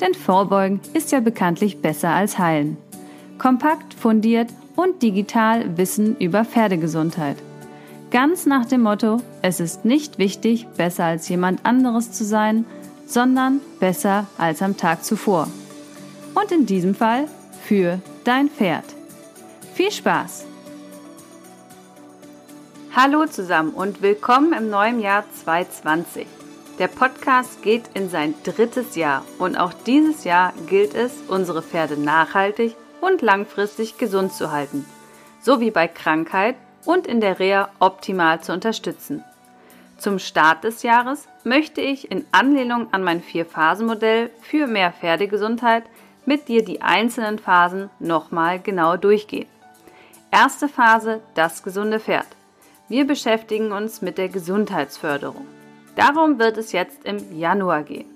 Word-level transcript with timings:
Denn 0.00 0.14
Vorbeugen 0.14 0.80
ist 0.94 1.12
ja 1.12 1.20
bekanntlich 1.20 1.82
besser 1.82 2.10
als 2.10 2.38
Heilen. 2.38 2.76
Kompakt, 3.38 3.94
fundiert 3.94 4.48
und 4.76 5.02
digital 5.02 5.76
Wissen 5.76 6.16
über 6.18 6.44
Pferdegesundheit. 6.44 7.36
Ganz 8.10 8.46
nach 8.46 8.64
dem 8.64 8.82
Motto, 8.82 9.18
es 9.42 9.60
ist 9.60 9.84
nicht 9.84 10.18
wichtig, 10.18 10.66
besser 10.76 11.04
als 11.04 11.28
jemand 11.28 11.66
anderes 11.66 12.12
zu 12.12 12.24
sein, 12.24 12.64
sondern 13.06 13.60
besser 13.80 14.26
als 14.38 14.62
am 14.62 14.76
Tag 14.76 15.04
zuvor. 15.04 15.48
Und 16.34 16.52
in 16.52 16.64
diesem 16.64 16.94
Fall 16.94 17.26
für 17.64 18.00
dein 18.24 18.48
Pferd. 18.48 18.84
Viel 19.74 19.90
Spaß! 19.90 20.46
Hallo 22.96 23.26
zusammen 23.26 23.72
und 23.74 24.02
willkommen 24.02 24.52
im 24.52 24.70
neuen 24.70 25.00
Jahr 25.00 25.24
2020. 25.44 26.37
Der 26.78 26.86
Podcast 26.86 27.62
geht 27.62 27.90
in 27.94 28.08
sein 28.08 28.34
drittes 28.44 28.94
Jahr 28.94 29.24
und 29.40 29.56
auch 29.56 29.72
dieses 29.72 30.22
Jahr 30.22 30.52
gilt 30.68 30.94
es, 30.94 31.12
unsere 31.26 31.60
Pferde 31.60 32.00
nachhaltig 32.00 32.76
und 33.00 33.20
langfristig 33.20 33.98
gesund 33.98 34.32
zu 34.32 34.52
halten, 34.52 34.86
sowie 35.40 35.72
bei 35.72 35.88
Krankheit 35.88 36.54
und 36.84 37.08
in 37.08 37.20
der 37.20 37.40
Reha 37.40 37.68
optimal 37.80 38.40
zu 38.42 38.52
unterstützen. 38.52 39.24
Zum 39.98 40.20
Start 40.20 40.62
des 40.62 40.84
Jahres 40.84 41.26
möchte 41.42 41.80
ich 41.80 42.12
in 42.12 42.24
Anlehnung 42.30 42.86
an 42.92 43.02
mein 43.02 43.22
Vier-Phasen-Modell 43.22 44.30
für 44.40 44.68
mehr 44.68 44.92
Pferdegesundheit 44.92 45.82
mit 46.26 46.46
dir 46.46 46.64
die 46.64 46.80
einzelnen 46.80 47.40
Phasen 47.40 47.90
nochmal 47.98 48.60
genau 48.60 48.96
durchgehen. 48.96 49.48
Erste 50.30 50.68
Phase, 50.68 51.22
das 51.34 51.64
gesunde 51.64 51.98
Pferd. 51.98 52.28
Wir 52.88 53.04
beschäftigen 53.04 53.72
uns 53.72 54.00
mit 54.00 54.16
der 54.16 54.28
Gesundheitsförderung. 54.28 55.57
Darum 55.98 56.38
wird 56.38 56.56
es 56.58 56.70
jetzt 56.70 57.04
im 57.04 57.36
Januar 57.36 57.82
gehen. 57.82 58.06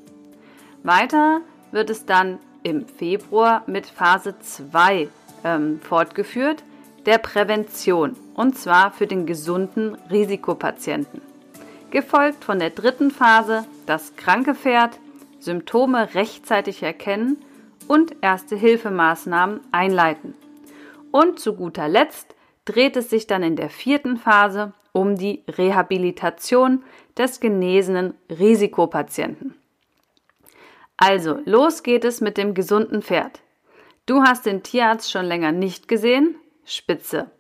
Weiter 0.85 1.41
wird 1.73 1.91
es 1.91 2.07
dann 2.07 2.39
im 2.63 2.87
Februar 2.87 3.65
mit 3.67 3.87
Phase 3.87 4.39
2 4.39 5.09
ähm, 5.43 5.81
fortgeführt, 5.81 6.63
der 7.07 7.19
Prävention, 7.19 8.15
und 8.35 8.57
zwar 8.57 8.93
für 8.93 9.09
den 9.09 9.27
gesunden 9.27 9.97
Risikopatienten. 10.13 11.23
Gefolgt 11.91 12.45
von 12.45 12.61
der 12.61 12.71
dritten 12.71 13.11
Phase, 13.11 13.65
das 13.85 14.15
kranke 14.15 14.55
Pferd, 14.55 15.01
Symptome 15.41 16.15
rechtzeitig 16.15 16.85
erkennen 16.85 17.37
und 17.89 18.15
erste 18.21 18.55
Hilfemaßnahmen 18.55 19.59
einleiten. 19.73 20.35
Und 21.11 21.41
zu 21.41 21.55
guter 21.55 21.89
Letzt 21.89 22.37
dreht 22.65 22.97
es 22.97 23.11
sich 23.11 23.27
dann 23.27 23.43
in 23.43 23.57
der 23.57 23.71
vierten 23.71 24.19
Phase 24.19 24.73
um 24.93 25.17
die 25.17 25.43
Rehabilitation 25.49 26.85
des 27.17 27.41
genesenen 27.41 28.15
Risikopatienten. 28.31 29.55
Also, 30.97 31.41
los 31.45 31.83
geht 31.83 32.05
es 32.05 32.21
mit 32.21 32.37
dem 32.37 32.55
gesunden 32.55 33.03
Pferd. 33.03 33.41
Du 34.07 34.23
hast 34.23 34.47
den 34.47 34.63
Tierarzt 34.63 35.11
schon 35.11 35.25
länger 35.25 35.53
nicht 35.53 35.89
gesehen? 35.89 36.37
Spitze. 36.65 37.31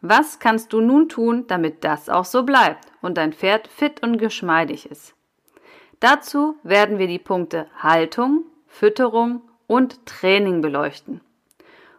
Was 0.00 0.38
kannst 0.38 0.72
du 0.72 0.80
nun 0.80 1.08
tun, 1.08 1.46
damit 1.46 1.82
das 1.82 2.08
auch 2.08 2.26
so 2.26 2.42
bleibt 2.42 2.86
und 3.00 3.16
dein 3.16 3.32
Pferd 3.32 3.68
fit 3.68 4.02
und 4.02 4.18
geschmeidig 4.18 4.90
ist? 4.90 5.14
Dazu 6.00 6.56
werden 6.62 6.98
wir 6.98 7.06
die 7.06 7.18
Punkte 7.18 7.66
Haltung, 7.78 8.44
Fütterung 8.66 9.40
und 9.66 10.04
Training 10.04 10.60
beleuchten. 10.60 11.20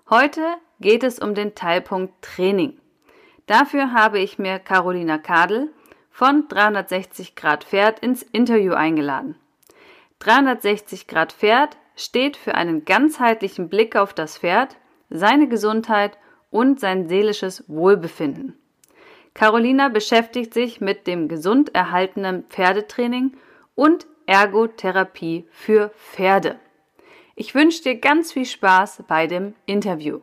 Heute 0.09 0.41
geht 0.79 1.03
es 1.03 1.17
um 1.17 1.33
den 1.33 1.55
Teilpunkt 1.55 2.13
Training. 2.21 2.79
Dafür 3.47 3.93
habe 3.93 4.19
ich 4.19 4.39
mir 4.39 4.59
Carolina 4.59 5.17
Kadel 5.17 5.71
von 6.09 6.47
360 6.47 7.35
Grad 7.35 7.63
Pferd 7.63 7.99
ins 7.99 8.23
Interview 8.23 8.73
eingeladen. 8.73 9.35
360 10.19 11.07
Grad 11.07 11.33
Pferd 11.33 11.77
steht 11.95 12.37
für 12.37 12.55
einen 12.55 12.85
ganzheitlichen 12.85 13.69
Blick 13.69 13.95
auf 13.95 14.13
das 14.13 14.39
Pferd, 14.39 14.77
seine 15.09 15.47
Gesundheit 15.47 16.17
und 16.49 16.79
sein 16.79 17.07
seelisches 17.07 17.63
Wohlbefinden. 17.67 18.57
Carolina 19.33 19.89
beschäftigt 19.89 20.53
sich 20.53 20.79
mit 20.79 21.07
dem 21.07 21.27
gesund 21.27 21.75
erhaltenen 21.75 22.45
Pferdetraining 22.49 23.35
und 23.75 24.07
Ergotherapie 24.25 25.45
für 25.51 25.89
Pferde. 25.89 26.57
Ich 27.35 27.53
wünsche 27.53 27.83
dir 27.83 27.99
ganz 27.99 28.31
viel 28.31 28.45
Spaß 28.45 29.03
bei 29.07 29.27
dem 29.27 29.53
Interview. 29.65 30.21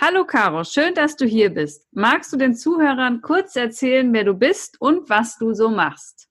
Hallo 0.00 0.24
Caro, 0.24 0.62
schön, 0.62 0.94
dass 0.94 1.16
du 1.16 1.24
hier 1.24 1.52
bist. 1.52 1.88
Magst 1.90 2.32
du 2.32 2.36
den 2.36 2.54
Zuhörern 2.54 3.20
kurz 3.20 3.56
erzählen, 3.56 4.12
wer 4.14 4.22
du 4.22 4.32
bist 4.32 4.80
und 4.80 5.10
was 5.10 5.36
du 5.38 5.54
so 5.54 5.70
machst? 5.70 6.28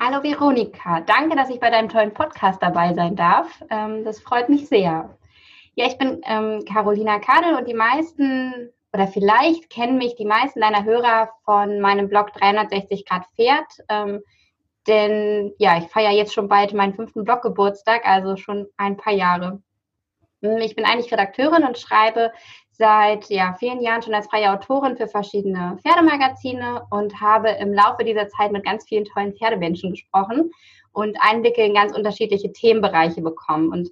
Hallo 0.00 0.22
Veronika, 0.22 1.02
danke, 1.02 1.36
dass 1.36 1.50
ich 1.50 1.60
bei 1.60 1.68
deinem 1.68 1.90
tollen 1.90 2.14
Podcast 2.14 2.62
dabei 2.62 2.94
sein 2.94 3.14
darf. 3.14 3.62
Ähm, 3.68 4.04
das 4.04 4.20
freut 4.20 4.48
mich 4.48 4.68
sehr. 4.68 5.18
Ja, 5.74 5.86
ich 5.86 5.98
bin 5.98 6.22
ähm, 6.24 6.64
Carolina 6.64 7.18
Kadel 7.18 7.56
und 7.56 7.68
die 7.68 7.74
meisten 7.74 8.70
oder 8.94 9.06
vielleicht 9.06 9.68
kennen 9.68 9.98
mich 9.98 10.16
die 10.16 10.24
meisten 10.24 10.62
deiner 10.62 10.84
Hörer 10.84 11.28
von 11.44 11.78
meinem 11.78 12.08
Blog 12.08 12.32
360 12.32 13.04
Grad 13.04 13.26
Pferd. 13.36 13.66
Ähm, 13.90 14.22
denn 14.86 15.52
ja, 15.58 15.76
ich 15.76 15.88
feiere 15.90 16.12
jetzt 16.12 16.32
schon 16.32 16.48
bald 16.48 16.72
meinen 16.72 16.94
fünften 16.94 17.24
Bloggeburtstag, 17.24 18.06
also 18.06 18.36
schon 18.36 18.66
ein 18.78 18.96
paar 18.96 19.12
Jahre. 19.12 19.62
Hm, 20.42 20.58
ich 20.58 20.74
bin 20.74 20.84
eigentlich 20.84 21.12
Redakteurin 21.12 21.64
und 21.64 21.78
schreibe 21.78 22.32
seit 22.82 23.30
ja, 23.30 23.54
vielen 23.60 23.80
Jahren 23.80 24.02
schon 24.02 24.12
als 24.12 24.26
freie 24.26 24.52
Autorin 24.52 24.96
für 24.96 25.06
verschiedene 25.06 25.78
Pferdemagazine 25.82 26.84
und 26.90 27.20
habe 27.20 27.50
im 27.50 27.72
Laufe 27.72 28.02
dieser 28.02 28.28
Zeit 28.28 28.50
mit 28.50 28.64
ganz 28.64 28.84
vielen 28.88 29.04
tollen 29.04 29.34
Pferdemenschen 29.34 29.92
gesprochen 29.92 30.50
und 30.90 31.16
Einblicke 31.20 31.62
in 31.62 31.74
ganz 31.74 31.96
unterschiedliche 31.96 32.52
Themenbereiche 32.52 33.22
bekommen. 33.22 33.70
Und 33.70 33.90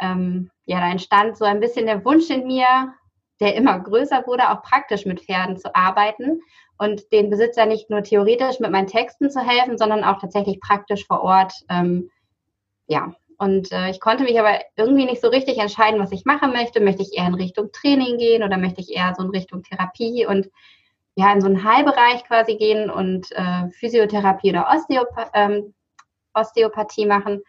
ähm, 0.00 0.50
ja, 0.64 0.80
da 0.80 0.90
entstand 0.90 1.38
so 1.38 1.44
ein 1.44 1.60
bisschen 1.60 1.86
der 1.86 2.04
Wunsch 2.04 2.30
in 2.30 2.48
mir, 2.48 2.92
der 3.38 3.54
immer 3.54 3.78
größer 3.78 4.26
wurde, 4.26 4.50
auch 4.50 4.62
praktisch 4.62 5.06
mit 5.06 5.20
Pferden 5.20 5.56
zu 5.56 5.72
arbeiten 5.76 6.40
und 6.78 7.12
den 7.12 7.30
Besitzer 7.30 7.64
nicht 7.64 7.90
nur 7.90 8.02
theoretisch 8.02 8.58
mit 8.58 8.72
meinen 8.72 8.88
Texten 8.88 9.30
zu 9.30 9.38
helfen, 9.38 9.78
sondern 9.78 10.02
auch 10.02 10.18
tatsächlich 10.20 10.58
praktisch 10.58 11.06
vor 11.06 11.22
Ort 11.22 11.52
ähm, 11.68 12.10
ja, 12.88 13.14
und 13.38 13.72
äh, 13.72 13.90
ich 13.90 14.00
konnte 14.00 14.24
mich 14.24 14.38
aber 14.38 14.60
irgendwie 14.76 15.04
nicht 15.04 15.20
so 15.20 15.28
richtig 15.28 15.58
entscheiden, 15.58 16.00
was 16.00 16.12
ich 16.12 16.24
machen 16.24 16.52
möchte. 16.52 16.80
Möchte 16.80 17.02
ich 17.02 17.16
eher 17.16 17.26
in 17.26 17.34
Richtung 17.34 17.70
Training 17.72 18.18
gehen 18.18 18.42
oder 18.42 18.56
möchte 18.56 18.80
ich 18.80 18.90
eher 18.90 19.14
so 19.16 19.24
in 19.24 19.30
Richtung 19.30 19.62
Therapie 19.62 20.26
und 20.26 20.48
ja, 21.14 21.32
in 21.32 21.40
so 21.40 21.46
einen 21.46 21.64
Heilbereich 21.64 22.24
quasi 22.24 22.56
gehen 22.56 22.90
und 22.90 23.30
äh, 23.32 23.68
Physiotherapie 23.70 24.50
oder 24.50 24.68
Osteopa 24.72 25.30
ähm, 25.34 25.74
Osteopathie 26.34 27.06
machen. 27.06 27.42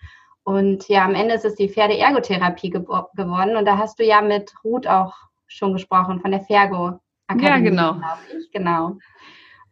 Und 0.43 0.89
ja, 0.89 1.05
am 1.05 1.15
Ende 1.15 1.35
ist 1.35 1.45
es 1.45 1.55
die 1.55 1.69
Pferdeergotherapie 1.69 2.69
ge 2.69 2.81
geworden. 2.81 3.55
Und 3.55 3.65
da 3.65 3.77
hast 3.77 3.99
du 3.99 4.03
ja 4.03 4.21
mit 4.21 4.53
Ruth 4.63 4.87
auch 4.87 5.13
schon 5.47 5.73
gesprochen, 5.73 6.19
von 6.19 6.31
der 6.31 6.41
Fergo 6.41 6.99
Akademie. 7.27 7.47
Ja, 7.47 7.57
genau. 7.59 7.95
Ich. 8.37 8.51
Genau. 8.51 8.97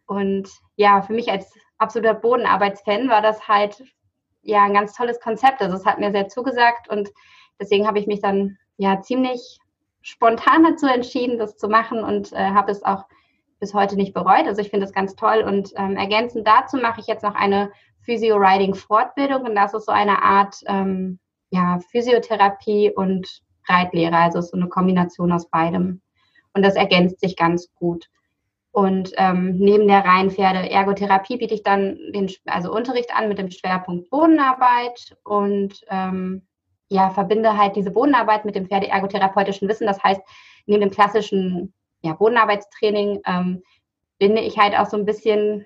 Und 0.05 0.49
ja, 0.75 1.01
für 1.01 1.13
mich 1.13 1.29
als 1.29 1.53
absoluter 1.77 2.13
Bodenarbeitsfan 2.13 3.09
war 3.09 3.21
das 3.21 3.47
halt 3.47 3.83
ja 4.41 4.63
ein 4.63 4.73
ganz 4.73 4.93
tolles 4.93 5.19
Konzept. 5.19 5.61
Also 5.61 5.75
es 5.75 5.85
hat 5.85 5.99
mir 5.99 6.11
sehr 6.11 6.27
zugesagt 6.27 6.89
und 6.89 7.09
deswegen 7.59 7.87
habe 7.87 7.99
ich 7.99 8.07
mich 8.07 8.21
dann 8.21 8.57
ja 8.77 9.01
ziemlich 9.01 9.59
spontan 10.01 10.63
dazu 10.63 10.87
entschieden, 10.87 11.37
das 11.37 11.57
zu 11.57 11.67
machen 11.67 12.03
und 12.03 12.33
äh, 12.33 12.37
habe 12.37 12.71
es 12.71 12.83
auch 12.83 13.05
bis 13.59 13.73
heute 13.73 13.95
nicht 13.95 14.13
bereut. 14.13 14.47
Also 14.47 14.61
ich 14.61 14.69
finde 14.69 14.85
es 14.85 14.93
ganz 14.93 15.15
toll 15.15 15.43
und 15.47 15.71
ähm, 15.77 15.95
ergänzend 15.95 16.47
dazu 16.47 16.77
mache 16.77 16.99
ich 16.99 17.07
jetzt 17.07 17.23
noch 17.23 17.35
eine 17.35 17.71
Physio-Riding-Fortbildung 18.01 19.43
und 19.43 19.55
das 19.55 19.73
ist 19.73 19.85
so 19.85 19.91
eine 19.91 20.23
Art 20.23 20.57
ähm, 20.65 21.19
ja, 21.51 21.79
Physiotherapie 21.91 22.91
und 22.95 23.41
Reitlehre, 23.67 24.17
also 24.17 24.41
so 24.41 24.57
eine 24.57 24.67
Kombination 24.67 25.31
aus 25.31 25.47
beidem. 25.49 26.01
Und 26.53 26.63
das 26.63 26.75
ergänzt 26.75 27.19
sich 27.19 27.35
ganz 27.37 27.71
gut. 27.75 28.07
Und 28.71 29.11
ähm, 29.17 29.57
neben 29.57 29.87
der 29.87 30.05
reinen 30.05 30.31
Pferde-Ergotherapie 30.31 31.37
biete 31.37 31.53
ich 31.53 31.63
dann 31.63 31.97
den 32.13 32.31
also 32.45 32.73
Unterricht 32.73 33.13
an 33.13 33.27
mit 33.27 33.37
dem 33.37 33.51
Schwerpunkt 33.51 34.09
Bodenarbeit 34.09 35.17
und 35.23 35.81
ähm, 35.89 36.47
ja, 36.87 37.09
verbinde 37.09 37.57
halt 37.57 37.75
diese 37.75 37.91
Bodenarbeit 37.91 38.45
mit 38.45 38.55
dem 38.55 38.67
Pferde-ergotherapeutischen 38.67 39.67
Wissen. 39.67 39.87
Das 39.87 40.01
heißt, 40.01 40.21
neben 40.67 40.81
dem 40.81 40.91
klassischen 40.91 41.73
ja, 42.01 42.13
Bodenarbeitstraining 42.13 43.21
ähm, 43.25 43.61
binde 44.19 44.41
ich 44.41 44.57
halt 44.57 44.77
auch 44.77 44.85
so 44.85 44.97
ein 44.97 45.05
bisschen 45.05 45.65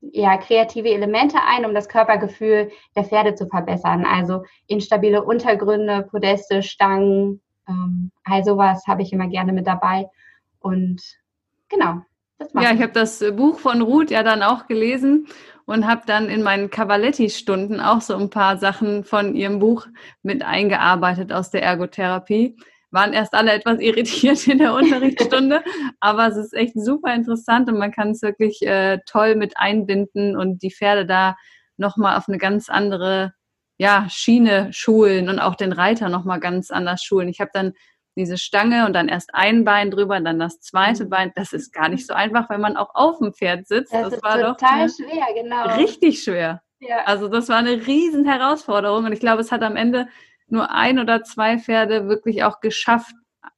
ja, 0.00 0.36
kreative 0.36 0.90
Elemente 0.90 1.38
ein, 1.46 1.64
um 1.64 1.74
das 1.74 1.88
Körpergefühl 1.88 2.70
der 2.94 3.04
Pferde 3.04 3.34
zu 3.34 3.46
verbessern. 3.46 4.04
Also 4.04 4.44
instabile 4.66 5.24
Untergründe, 5.24 6.02
Podeste, 6.02 6.62
Stangen, 6.62 7.40
ähm, 7.68 8.12
all 8.24 8.44
sowas 8.44 8.84
habe 8.86 9.02
ich 9.02 9.12
immer 9.12 9.28
gerne 9.28 9.52
mit 9.52 9.66
dabei. 9.66 10.08
Und 10.60 11.02
genau. 11.68 12.02
Ja, 12.54 12.72
ich 12.72 12.82
habe 12.82 12.92
das 12.92 13.24
Buch 13.36 13.58
von 13.58 13.82
Ruth 13.82 14.10
ja 14.10 14.22
dann 14.22 14.42
auch 14.42 14.66
gelesen 14.66 15.26
und 15.66 15.86
habe 15.86 16.02
dann 16.06 16.28
in 16.28 16.42
meinen 16.42 16.70
Cavaletti-Stunden 16.70 17.80
auch 17.80 18.00
so 18.00 18.16
ein 18.16 18.30
paar 18.30 18.56
Sachen 18.56 19.04
von 19.04 19.34
ihrem 19.34 19.58
Buch 19.58 19.86
mit 20.22 20.44
eingearbeitet 20.44 21.32
aus 21.32 21.50
der 21.50 21.62
Ergotherapie. 21.62 22.56
Waren 22.90 23.12
erst 23.12 23.34
alle 23.34 23.52
etwas 23.52 23.80
irritiert 23.80 24.46
in 24.46 24.58
der 24.58 24.74
Unterrichtsstunde, 24.74 25.62
aber 26.00 26.28
es 26.28 26.36
ist 26.36 26.54
echt 26.54 26.74
super 26.74 27.12
interessant 27.14 27.68
und 27.68 27.78
man 27.78 27.90
kann 27.90 28.10
es 28.10 28.22
wirklich 28.22 28.62
äh, 28.62 28.98
toll 29.06 29.34
mit 29.34 29.56
einbinden 29.56 30.36
und 30.36 30.62
die 30.62 30.70
Pferde 30.70 31.04
da 31.04 31.36
nochmal 31.76 32.16
auf 32.16 32.28
eine 32.28 32.38
ganz 32.38 32.68
andere 32.68 33.32
ja, 33.78 34.06
Schiene 34.08 34.72
schulen 34.72 35.28
und 35.28 35.38
auch 35.38 35.54
den 35.54 35.72
Reiter 35.72 36.08
nochmal 36.08 36.40
ganz 36.40 36.70
anders 36.70 37.02
schulen. 37.02 37.28
Ich 37.28 37.40
habe 37.40 37.50
dann 37.52 37.72
diese 38.16 38.38
Stange 38.38 38.86
und 38.86 38.94
dann 38.94 39.08
erst 39.08 39.34
ein 39.34 39.64
Bein 39.64 39.90
drüber, 39.90 40.18
dann 40.20 40.38
das 40.38 40.60
zweite 40.60 41.04
mhm. 41.04 41.10
Bein. 41.10 41.32
Das 41.34 41.52
ist 41.52 41.72
gar 41.72 41.88
nicht 41.88 42.06
so 42.06 42.14
einfach, 42.14 42.48
wenn 42.50 42.60
man 42.60 42.76
auch 42.76 42.94
auf 42.94 43.18
dem 43.18 43.32
Pferd 43.32 43.66
sitzt. 43.66 43.92
Das, 43.92 44.10
das 44.10 44.22
war 44.22 44.40
total 44.40 44.88
schwer, 44.88 45.26
genau. 45.34 45.76
Richtig 45.76 46.22
schwer. 46.22 46.62
Ja. 46.80 47.04
Also 47.04 47.28
das 47.28 47.48
war 47.48 47.58
eine 47.58 47.86
riesen 47.86 48.24
Herausforderung 48.24 49.04
und 49.04 49.12
ich 49.12 49.20
glaube, 49.20 49.40
es 49.40 49.52
hat 49.52 49.62
am 49.62 49.76
Ende 49.76 50.08
nur 50.48 50.70
ein 50.70 50.98
oder 50.98 51.22
zwei 51.22 51.58
Pferde 51.58 52.08
wirklich 52.08 52.44
auch 52.44 52.60
geschafft, 52.60 53.14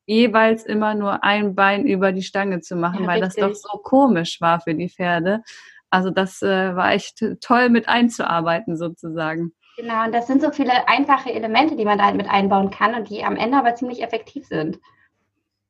jeweils 0.07 0.65
immer 0.65 0.95
nur 0.95 1.23
ein 1.23 1.55
Bein 1.55 1.87
über 1.87 2.13
die 2.13 2.23
Stange 2.23 2.61
zu 2.61 2.77
machen, 2.77 3.03
ja, 3.03 3.09
weil 3.09 3.23
richtig. 3.23 3.43
das 3.43 3.63
doch 3.63 3.71
so 3.73 3.79
komisch 3.79 4.41
war 4.41 4.61
für 4.61 4.75
die 4.75 4.89
Pferde. 4.89 5.43
Also 5.91 6.11
das 6.11 6.43
äh, 6.43 6.75
war 6.77 6.93
echt 6.93 7.23
toll 7.41 7.69
mit 7.69 7.89
einzuarbeiten 7.89 8.77
sozusagen. 8.77 9.53
Genau, 9.79 10.05
und 10.05 10.13
das 10.13 10.27
sind 10.27 10.43
so 10.43 10.51
viele 10.51 10.89
einfache 10.89 11.33
Elemente, 11.33 11.77
die 11.77 11.85
man 11.85 11.99
da 11.99 12.07
halt 12.07 12.17
mit 12.17 12.29
einbauen 12.29 12.71
kann 12.71 12.97
und 12.97 13.11
die 13.11 13.23
am 13.23 13.37
Ende 13.37 13.59
aber 13.59 13.77
ziemlich 13.77 14.03
effektiv 14.03 14.45
sind. 14.45 14.81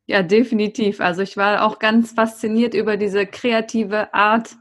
Ja, 0.07 0.23
definitiv. 0.23 1.03
Also 1.03 1.21
ich 1.21 1.37
war 1.37 1.67
auch 1.67 1.79
ganz 1.79 2.13
fasziniert 2.13 2.73
über 2.73 2.97
diese 2.97 3.27
kreative 3.27 4.15
Art, 4.15 4.57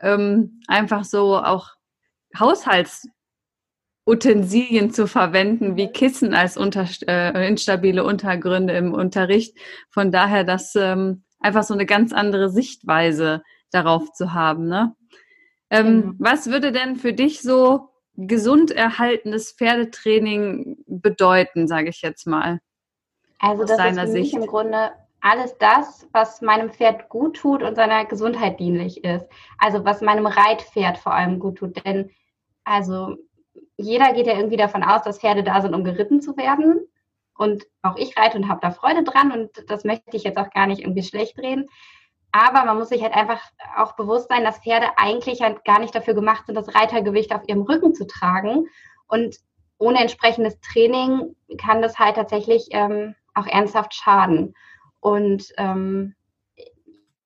ähm, 0.00 0.60
einfach 0.68 1.04
so 1.04 1.38
auch 1.38 1.70
Haushaltsutensilien 2.38 4.90
zu 4.90 5.06
verwenden, 5.06 5.76
wie 5.76 5.88
Kissen 5.88 6.34
als 6.34 6.58
unter, 6.58 6.86
äh, 7.08 7.48
instabile 7.48 8.04
Untergründe 8.04 8.74
im 8.74 8.92
Unterricht. 8.92 9.56
Von 9.88 10.12
daher, 10.12 10.44
das 10.44 10.74
ähm, 10.74 11.24
einfach 11.40 11.62
so 11.62 11.72
eine 11.72 11.86
ganz 11.86 12.12
andere 12.12 12.50
Sichtweise 12.50 13.42
darauf 13.70 14.12
zu 14.12 14.34
haben. 14.34 14.68
Ne? 14.68 14.94
Ähm, 15.70 15.96
mhm. 15.96 16.16
Was 16.18 16.48
würde 16.48 16.70
denn 16.70 16.96
für 16.96 17.14
dich 17.14 17.40
so 17.40 17.93
gesund 18.16 18.70
erhaltenes 18.70 19.52
Pferdetraining 19.52 20.78
bedeuten, 20.86 21.66
sage 21.66 21.88
ich 21.88 22.02
jetzt 22.02 22.26
mal? 22.26 22.60
Also 23.38 23.64
das 23.64 23.78
ist 23.78 24.00
für 24.00 24.06
Sicht. 24.06 24.34
mich 24.34 24.42
im 24.42 24.48
Grunde 24.48 24.92
alles 25.20 25.56
das, 25.58 26.06
was 26.12 26.42
meinem 26.42 26.70
Pferd 26.70 27.08
gut 27.08 27.36
tut 27.36 27.62
und 27.62 27.76
seiner 27.76 28.04
Gesundheit 28.04 28.60
dienlich 28.60 29.04
ist. 29.04 29.26
Also 29.58 29.84
was 29.84 30.02
meinem 30.02 30.26
Reitpferd 30.26 30.98
vor 30.98 31.14
allem 31.14 31.38
gut 31.38 31.58
tut. 31.58 31.84
Denn 31.84 32.10
also 32.64 33.16
jeder 33.76 34.12
geht 34.12 34.26
ja 34.26 34.36
irgendwie 34.36 34.56
davon 34.56 34.84
aus, 34.84 35.02
dass 35.02 35.20
Pferde 35.20 35.42
da 35.42 35.60
sind, 35.62 35.74
um 35.74 35.82
geritten 35.82 36.20
zu 36.20 36.36
werden. 36.36 36.86
Und 37.36 37.64
auch 37.82 37.96
ich 37.96 38.16
reite 38.16 38.38
und 38.38 38.48
habe 38.48 38.60
da 38.62 38.70
Freude 38.70 39.02
dran 39.02 39.32
und 39.32 39.68
das 39.68 39.84
möchte 39.84 40.16
ich 40.16 40.22
jetzt 40.22 40.38
auch 40.38 40.50
gar 40.50 40.66
nicht 40.66 40.82
irgendwie 40.82 41.02
schlecht 41.02 41.38
reden. 41.38 41.68
Aber 42.36 42.64
man 42.64 42.78
muss 42.78 42.88
sich 42.88 43.00
halt 43.00 43.14
einfach 43.14 43.40
auch 43.76 43.92
bewusst 43.92 44.28
sein, 44.28 44.42
dass 44.42 44.58
Pferde 44.58 44.88
eigentlich 44.98 45.40
halt 45.40 45.64
gar 45.64 45.78
nicht 45.78 45.94
dafür 45.94 46.14
gemacht 46.14 46.46
sind, 46.46 46.56
das 46.56 46.74
Reitergewicht 46.74 47.32
auf 47.32 47.42
ihrem 47.46 47.62
Rücken 47.62 47.94
zu 47.94 48.08
tragen. 48.08 48.66
Und 49.06 49.36
ohne 49.78 50.00
entsprechendes 50.00 50.58
Training 50.58 51.36
kann 51.58 51.80
das 51.80 51.96
halt 52.00 52.16
tatsächlich 52.16 52.66
ähm, 52.72 53.14
auch 53.34 53.46
ernsthaft 53.46 53.94
schaden. 53.94 54.56
Und 54.98 55.52
ähm, 55.58 56.16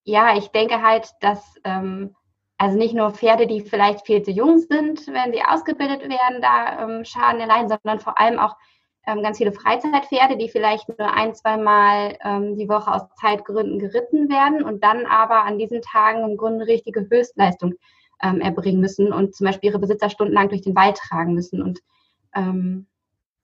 ja, 0.04 0.36
ich 0.36 0.48
denke 0.48 0.82
halt, 0.82 1.10
dass 1.22 1.54
ähm, 1.64 2.14
also 2.58 2.76
nicht 2.76 2.94
nur 2.94 3.12
Pferde, 3.12 3.46
die 3.46 3.62
vielleicht 3.62 4.04
viel 4.04 4.22
zu 4.22 4.30
jung 4.30 4.58
sind, 4.58 5.06
wenn 5.06 5.32
sie 5.32 5.42
ausgebildet 5.42 6.02
werden, 6.02 6.42
da 6.42 6.82
ähm, 6.82 7.06
Schaden 7.06 7.40
erleiden, 7.40 7.70
sondern 7.70 8.00
vor 8.00 8.20
allem 8.20 8.38
auch 8.38 8.56
ähm, 9.08 9.22
ganz 9.22 9.38
viele 9.38 9.52
Freizeitpferde, 9.52 10.36
die 10.36 10.50
vielleicht 10.50 10.86
nur 10.88 11.10
ein, 11.10 11.34
zwei 11.34 11.56
Mal 11.56 12.18
ähm, 12.22 12.58
die 12.58 12.68
Woche 12.68 12.92
aus 12.92 13.02
Zeitgründen 13.18 13.78
geritten 13.78 14.28
werden 14.28 14.62
und 14.62 14.84
dann 14.84 15.06
aber 15.06 15.44
an 15.44 15.58
diesen 15.58 15.80
Tagen 15.80 16.28
im 16.28 16.36
Grunde 16.36 16.66
richtige 16.66 17.08
Höchstleistung 17.10 17.74
ähm, 18.22 18.42
erbringen 18.42 18.80
müssen 18.80 19.12
und 19.12 19.34
zum 19.34 19.46
Beispiel 19.46 19.70
ihre 19.70 19.78
Besitzer 19.78 20.10
stundenlang 20.10 20.50
durch 20.50 20.60
den 20.60 20.76
Wald 20.76 20.98
tragen 20.98 21.32
müssen. 21.32 21.62
Und 21.62 21.80
ähm, 22.34 22.86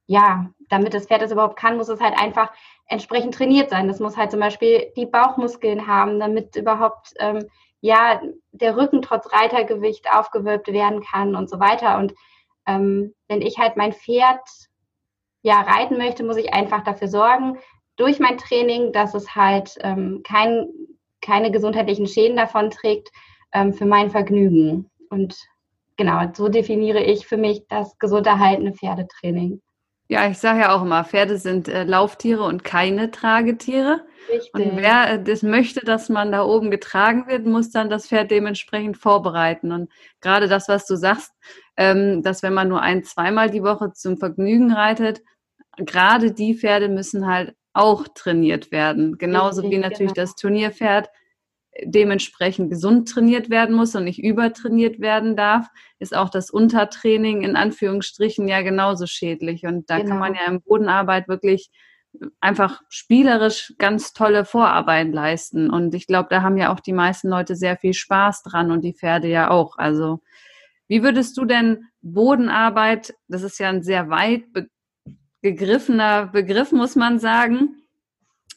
ja, 0.06 0.50
damit 0.69 0.93
das 0.93 1.06
Pferd 1.06 1.22
das 1.22 1.32
überhaupt 1.32 1.56
kann, 1.56 1.78
muss 1.78 1.88
es 1.88 2.00
halt 2.00 2.20
einfach 2.20 2.52
entsprechend 2.87 3.34
trainiert 3.34 3.70
sein. 3.70 3.88
Das 3.88 4.00
muss 4.00 4.19
halt 4.19 4.32
zum 4.32 4.40
Beispiel 4.40 4.93
die 4.99 5.06
Bauchmuskeln 5.06 5.87
haben, 5.87 6.20
damit 6.20 6.56
überhaupt 6.56 7.14
ähm, 7.20 7.46
ja 7.81 8.20
der 8.52 8.76
Rücken 8.76 9.00
trotz 9.00 9.32
Reitergewicht 9.32 10.12
aufgewölbt 10.12 10.69
werden 10.69 11.02
kann 11.02 11.34
und 11.34 11.49
so 11.49 11.58
weiter. 11.58 11.96
Und 11.96 12.12
ähm, 12.67 13.14
wenn 13.28 13.40
ich 13.40 13.58
halt 13.58 13.78
mein 13.78 13.94
Pferd 13.94 14.40
ja, 15.44 15.61
reiten 15.61 15.99
möchte, 15.99 16.25
muss 16.25 16.38
ich 16.38 16.52
einfach 16.52 16.82
dafür 16.82 17.06
sorgen, 17.06 17.58
durch 17.96 18.19
mein 18.19 18.38
Training, 18.38 18.93
dass 18.93 19.14
es 19.14 19.37
halt 19.37 19.76
ähm, 19.82 20.23
kein, 20.26 20.67
keine 21.20 21.52
gesundheitlichen 21.52 22.06
Schäden 22.06 22.37
davon 22.37 22.70
trägt 22.70 23.11
ähm, 23.52 23.75
für 23.75 23.85
mein 23.85 24.11
Vergnügen. 24.11 24.91
Und 25.11 25.37
genau, 25.96 26.23
so 26.32 26.49
definiere 26.49 27.02
ich 27.05 27.26
für 27.26 27.37
mich 27.37 27.67
das 27.69 27.99
gesund 27.99 28.26
erhaltene 28.26 28.73
Pferdetraining. 28.73 29.61
Ja, 30.08 30.29
ich 30.29 30.38
sage 30.38 30.61
ja 30.61 30.75
auch 30.75 30.82
immer, 30.82 31.05
Pferde 31.05 31.37
sind 31.37 31.69
äh, 31.69 31.85
Lauftiere 31.85 32.44
und 32.44 32.64
keine 32.64 33.11
Tragetiere. 33.11 34.05
Richtig. 34.31 34.52
Und 34.55 34.76
wer 34.76 35.12
äh, 35.12 35.23
das 35.23 35.43
möchte, 35.43 35.81
dass 35.81 36.08
man 36.08 36.32
da 36.32 36.43
oben 36.44 36.70
getragen 36.70 37.26
wird, 37.26 37.46
muss 37.46 37.70
dann 37.70 37.91
das 37.91 38.08
Pferd 38.08 38.31
dementsprechend 38.31 38.96
vorbereiten. 38.96 39.73
Und 39.73 39.91
gerade 40.20 40.49
das, 40.49 40.69
was 40.69 40.87
du 40.87 40.96
sagst, 40.96 41.32
ähm, 41.76 42.23
dass 42.23 42.43
wenn 42.43 42.55
man 42.55 42.69
nur 42.69 42.81
ein, 42.81 43.02
zweimal 43.05 43.50
die 43.50 43.62
Woche 43.62 43.93
zum 43.93 44.17
Vergnügen 44.19 44.73
reitet, 44.73 45.23
gerade 45.76 46.32
die 46.32 46.54
Pferde 46.54 46.88
müssen 46.88 47.26
halt 47.26 47.54
auch 47.72 48.06
trainiert 48.14 48.70
werden. 48.70 49.18
Genauso 49.18 49.62
wie 49.62 49.78
natürlich 49.78 50.14
genau. 50.14 50.22
das 50.24 50.36
Turnierpferd 50.36 51.08
dementsprechend 51.82 52.70
gesund 52.70 53.08
trainiert 53.08 53.50
werden 53.50 53.74
muss 53.74 53.96
und 53.96 54.04
nicht 54.04 54.22
übertrainiert 54.22 55.00
werden 55.00 55.36
darf, 55.36 55.66
ist 55.98 56.16
auch 56.16 56.30
das 56.30 56.50
Untertraining 56.50 57.42
in 57.42 57.56
Anführungsstrichen 57.56 58.46
ja 58.46 58.62
genauso 58.62 59.06
schädlich. 59.06 59.64
Und 59.64 59.90
da 59.90 59.98
genau. 59.98 60.10
kann 60.10 60.19
man 60.19 60.32
genau. 60.34 60.44
ja 60.44 60.52
im 60.52 60.62
Bodenarbeit 60.62 61.28
wirklich 61.28 61.70
einfach 62.40 62.81
spielerisch 62.88 63.74
ganz 63.78 64.12
tolle 64.12 64.44
Vorarbeit 64.44 65.12
leisten. 65.12 65.69
Und 65.69 65.94
ich 65.94 66.06
glaube, 66.06 66.28
da 66.31 66.43
haben 66.43 66.56
ja 66.56 66.72
auch 66.72 66.81
die 66.81 66.93
meisten 66.93 67.28
Leute 67.28 67.56
sehr 67.56 67.76
viel 67.76 67.94
Spaß 67.94 68.44
dran 68.44 68.70
und 68.70 68.82
die 68.82 68.94
Pferde 68.94 69.28
ja 69.28 69.50
auch. 69.50 69.76
Also 69.76 70.20
wie 70.86 71.02
würdest 71.02 71.36
du 71.36 71.44
denn 71.44 71.86
Bodenarbeit, 72.02 73.14
das 73.26 73.43
ist 73.43 73.58
ja 73.58 73.69
ein 73.69 73.82
sehr 73.82 74.10
weit 74.10 74.44
gegriffener 75.44 76.29
Begriff, 76.29 76.72
muss 76.72 76.96
man 76.96 77.19
sagen, 77.19 77.82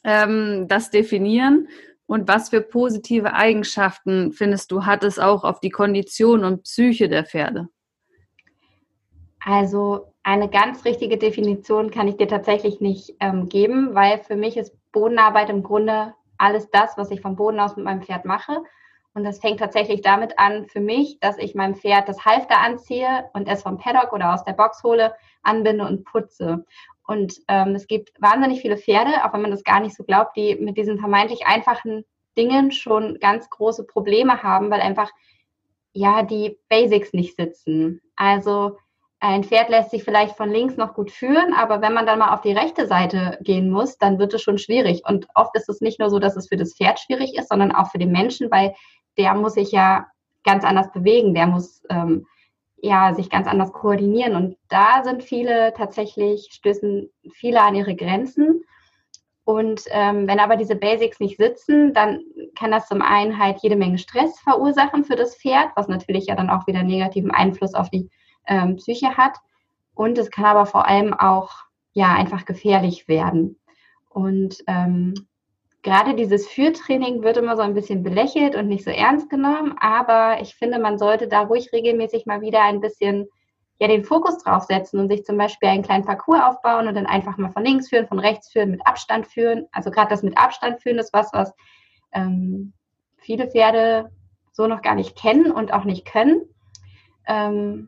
ähm, 0.05 0.67
das 0.69 0.89
definieren? 0.89 1.67
Und 2.05 2.29
was 2.29 2.47
für 2.49 2.61
positive 2.61 3.33
Eigenschaften 3.33 4.31
findest 4.31 4.71
du, 4.71 4.85
hat 4.85 5.03
es 5.03 5.19
auch 5.19 5.43
auf 5.43 5.59
die 5.59 5.69
Kondition 5.69 6.45
und 6.45 6.63
Psyche 6.63 7.09
der 7.09 7.25
Pferde? 7.25 7.67
Also 9.43 10.13
eine 10.23 10.49
ganz 10.49 10.85
richtige 10.85 11.17
Definition 11.17 11.91
kann 11.91 12.07
ich 12.07 12.15
dir 12.15 12.29
tatsächlich 12.29 12.79
nicht 12.79 13.15
ähm, 13.19 13.49
geben, 13.49 13.93
weil 13.93 14.19
für 14.19 14.37
mich 14.37 14.55
ist 14.55 14.73
Bodenarbeit 14.93 15.49
im 15.49 15.63
Grunde 15.63 16.13
alles 16.37 16.69
das, 16.71 16.97
was 16.97 17.11
ich 17.11 17.19
vom 17.19 17.35
Boden 17.35 17.59
aus 17.59 17.75
mit 17.75 17.83
meinem 17.83 18.01
Pferd 18.01 18.23
mache. 18.23 18.63
Und 19.17 19.23
das 19.23 19.39
fängt 19.39 19.59
tatsächlich 19.59 20.01
damit 20.01 20.37
an 20.37 20.67
für 20.67 20.79
mich, 20.79 21.19
dass 21.19 21.39
ich 21.39 21.55
meinem 21.55 21.73
Pferd 21.73 22.07
das 22.07 22.23
Halfter 22.23 22.59
anziehe 22.59 23.27
und 23.33 23.47
es 23.47 23.63
vom 23.63 23.79
Paddock 23.79 24.13
oder 24.13 24.31
aus 24.31 24.43
der 24.43 24.53
Box 24.53 24.83
hole, 24.83 25.15
anbinde 25.41 25.87
und 25.87 26.05
putze. 26.05 26.65
Und 27.07 27.33
ähm, 27.47 27.73
es 27.73 27.87
gibt 27.87 28.11
wahnsinnig 28.21 28.61
viele 28.61 28.77
Pferde, 28.77 29.25
auch 29.25 29.33
wenn 29.33 29.41
man 29.41 29.49
das 29.49 29.63
gar 29.63 29.79
nicht 29.79 29.95
so 29.95 30.03
glaubt, 30.03 30.37
die 30.37 30.53
mit 30.57 30.77
diesen 30.77 30.99
vermeintlich 30.99 31.47
einfachen 31.47 32.05
Dingen 32.37 32.71
schon 32.71 33.17
ganz 33.19 33.49
große 33.49 33.85
Probleme 33.85 34.43
haben, 34.43 34.69
weil 34.69 34.81
einfach 34.81 35.09
ja 35.93 36.21
die 36.21 36.59
Basics 36.69 37.11
nicht 37.11 37.35
sitzen. 37.37 38.03
Also 38.15 38.77
ein 39.19 39.43
Pferd 39.43 39.69
lässt 39.69 39.89
sich 39.89 40.03
vielleicht 40.03 40.37
von 40.37 40.51
links 40.51 40.77
noch 40.77 40.93
gut 40.93 41.09
führen, 41.09 41.53
aber 41.55 41.81
wenn 41.81 41.93
man 41.93 42.05
dann 42.05 42.19
mal 42.19 42.35
auf 42.35 42.41
die 42.41 42.51
rechte 42.51 42.85
Seite 42.85 43.39
gehen 43.41 43.71
muss, 43.71 43.97
dann 43.97 44.19
wird 44.19 44.35
es 44.35 44.43
schon 44.43 44.59
schwierig. 44.59 45.01
Und 45.07 45.27
oft 45.33 45.55
ist 45.55 45.69
es 45.69 45.81
nicht 45.81 45.99
nur 45.99 46.11
so, 46.11 46.19
dass 46.19 46.35
es 46.35 46.49
für 46.49 46.57
das 46.57 46.75
Pferd 46.75 46.99
schwierig 46.99 47.35
ist, 47.35 47.49
sondern 47.49 47.71
auch 47.71 47.89
für 47.89 47.97
den 47.97 48.11
Menschen, 48.11 48.51
weil 48.51 48.75
der 49.17 49.33
muss 49.33 49.53
sich 49.53 49.71
ja 49.71 50.07
ganz 50.43 50.63
anders 50.63 50.91
bewegen, 50.91 51.33
der 51.33 51.47
muss 51.47 51.83
ähm, 51.89 52.25
ja 52.77 53.13
sich 53.13 53.29
ganz 53.29 53.47
anders 53.47 53.73
koordinieren. 53.73 54.35
Und 54.35 54.57
da 54.69 55.03
sind 55.03 55.23
viele 55.23 55.73
tatsächlich, 55.73 56.49
stößen 56.51 57.09
viele 57.33 57.61
an 57.61 57.75
ihre 57.75 57.95
Grenzen. 57.95 58.63
Und 59.43 59.83
ähm, 59.91 60.27
wenn 60.27 60.39
aber 60.39 60.57
diese 60.57 60.75
Basics 60.75 61.19
nicht 61.19 61.37
sitzen, 61.37 61.93
dann 61.93 62.21
kann 62.55 62.71
das 62.71 62.87
zum 62.87 63.01
einen 63.01 63.39
halt 63.39 63.59
jede 63.61 63.77
Menge 63.77 63.97
Stress 63.97 64.37
verursachen 64.41 65.05
für 65.05 65.15
das 65.15 65.37
Pferd, 65.37 65.69
was 65.75 65.87
natürlich 65.87 66.27
ja 66.27 66.35
dann 66.35 66.49
auch 66.49 66.67
wieder 66.67 66.83
negativen 66.83 67.31
Einfluss 67.31 67.73
auf 67.73 67.89
die 67.89 68.09
ähm, 68.45 68.75
Psyche 68.75 69.15
hat. 69.15 69.37
Und 69.95 70.17
es 70.17 70.31
kann 70.31 70.45
aber 70.45 70.65
vor 70.65 70.87
allem 70.87 71.13
auch 71.13 71.51
ja 71.93 72.13
einfach 72.13 72.45
gefährlich 72.45 73.07
werden. 73.07 73.57
Und 74.09 74.63
ähm, 74.67 75.26
gerade 75.87 76.15
dieses 76.15 76.49
Führtraining 76.49 77.23
wird 77.23 77.37
immer 77.37 77.55
so 77.55 77.61
ein 77.61 77.73
bisschen 77.73 78.03
belächelt 78.03 78.57
und 78.57 78.67
nicht 78.67 78.83
so 78.83 78.91
ernst 78.91 79.29
genommen, 79.29 79.73
aber 79.79 80.41
ich 80.41 80.53
finde, 80.53 80.79
man 80.79 80.97
sollte 80.97 81.29
da 81.29 81.43
ruhig 81.43 81.71
regelmäßig 81.71 82.25
mal 82.25 82.41
wieder 82.41 82.61
ein 82.61 82.81
bisschen 82.81 83.29
ja 83.79 83.87
den 83.87 84.03
Fokus 84.03 84.43
drauf 84.43 84.63
setzen 84.63 84.99
und 84.99 85.07
sich 85.07 85.23
zum 85.23 85.37
Beispiel 85.37 85.69
einen 85.69 85.83
kleinen 85.83 86.03
Parcours 86.03 86.41
aufbauen 86.43 86.89
und 86.89 86.95
dann 86.95 87.05
einfach 87.05 87.37
mal 87.37 87.51
von 87.51 87.63
links 87.63 87.87
führen, 87.87 88.05
von 88.05 88.19
rechts 88.19 88.51
führen, 88.51 88.71
mit 88.71 88.85
Abstand 88.85 89.27
führen. 89.27 89.67
Also 89.71 89.89
gerade 89.89 90.09
das 90.09 90.23
mit 90.23 90.37
Abstand 90.37 90.81
führen 90.81 90.99
ist 90.99 91.13
was, 91.13 91.31
was 91.31 91.53
ähm, 92.11 92.73
viele 93.15 93.49
Pferde 93.49 94.11
so 94.51 94.67
noch 94.67 94.81
gar 94.81 94.95
nicht 94.95 95.15
kennen 95.15 95.51
und 95.51 95.71
auch 95.71 95.85
nicht 95.85 96.03
können. 96.03 96.41
Ähm, 97.27 97.87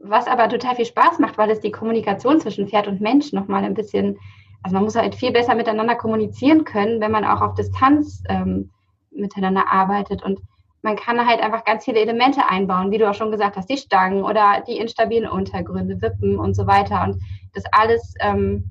was 0.00 0.28
aber 0.28 0.48
total 0.48 0.76
viel 0.76 0.86
Spaß 0.86 1.18
macht, 1.18 1.36
weil 1.36 1.50
es 1.50 1.60
die 1.60 1.72
Kommunikation 1.72 2.40
zwischen 2.40 2.68
Pferd 2.68 2.88
und 2.88 3.02
Mensch 3.02 3.34
nochmal 3.34 3.64
ein 3.64 3.74
bisschen, 3.74 4.18
also 4.62 4.74
man 4.74 4.84
muss 4.84 4.96
halt 4.96 5.14
viel 5.14 5.32
besser 5.32 5.54
miteinander 5.54 5.94
kommunizieren 5.94 6.64
können, 6.64 7.00
wenn 7.00 7.12
man 7.12 7.24
auch 7.24 7.40
auf 7.40 7.54
Distanz 7.54 8.22
ähm, 8.28 8.70
miteinander 9.10 9.70
arbeitet. 9.70 10.22
Und 10.22 10.40
man 10.82 10.96
kann 10.96 11.26
halt 11.26 11.40
einfach 11.40 11.64
ganz 11.64 11.84
viele 11.84 12.00
Elemente 12.00 12.48
einbauen, 12.48 12.90
wie 12.90 12.98
du 12.98 13.08
auch 13.08 13.14
schon 13.14 13.30
gesagt 13.30 13.56
hast, 13.56 13.68
die 13.68 13.76
Stangen 13.76 14.24
oder 14.24 14.62
die 14.66 14.78
instabilen 14.78 15.28
Untergründe, 15.28 16.00
Wippen 16.00 16.38
und 16.38 16.54
so 16.54 16.66
weiter. 16.66 17.02
Und 17.04 17.20
das 17.54 17.64
alles 17.72 18.14
ähm, 18.20 18.68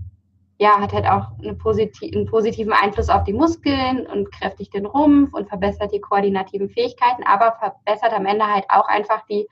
ja, 0.59 0.79
hat 0.79 0.91
halt 0.91 1.05
auch 1.05 1.27
eine 1.39 1.55
posit 1.55 1.95
einen 2.03 2.25
positiven 2.25 2.73
Einfluss 2.73 3.09
auf 3.09 3.23
die 3.23 3.33
Muskeln 3.33 4.05
und 4.07 4.31
kräftigt 4.31 4.73
den 4.73 4.85
Rumpf 4.85 5.33
und 5.33 5.47
verbessert 5.47 5.93
die 5.93 6.01
koordinativen 6.01 6.69
Fähigkeiten, 6.69 7.23
aber 7.23 7.55
verbessert 7.59 8.13
am 8.13 8.25
Ende 8.25 8.45
halt 8.45 8.65
auch 8.69 8.87
einfach 8.87 9.25
die 9.27 9.47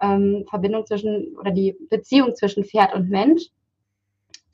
ähm, 0.00 0.46
Verbindung 0.48 0.86
zwischen 0.86 1.36
oder 1.38 1.50
die 1.50 1.76
Beziehung 1.90 2.34
zwischen 2.34 2.64
Pferd 2.64 2.94
und 2.94 3.10
Mensch. 3.10 3.50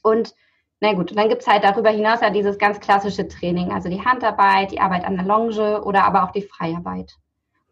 Und 0.03 0.35
na 0.83 0.95
gut, 0.95 1.17
dann 1.17 1.29
gibt 1.29 1.43
es 1.43 1.47
halt 1.47 1.63
darüber 1.63 1.91
hinaus 1.91 2.23
ja 2.23 2.31
dieses 2.31 2.59
ganz 2.59 2.81
klassische 2.81 3.29
Training, 3.29 3.71
also 3.71 3.89
die 3.89 4.05
Handarbeit, 4.05 4.73
die 4.73 4.81
Arbeit 4.81 5.05
an 5.05 5.17
der 5.17 5.25
Longe 5.25 5.81
oder 5.85 6.05
aber 6.05 6.25
auch 6.25 6.33
die 6.33 6.43
Freiarbeit. 6.43 7.13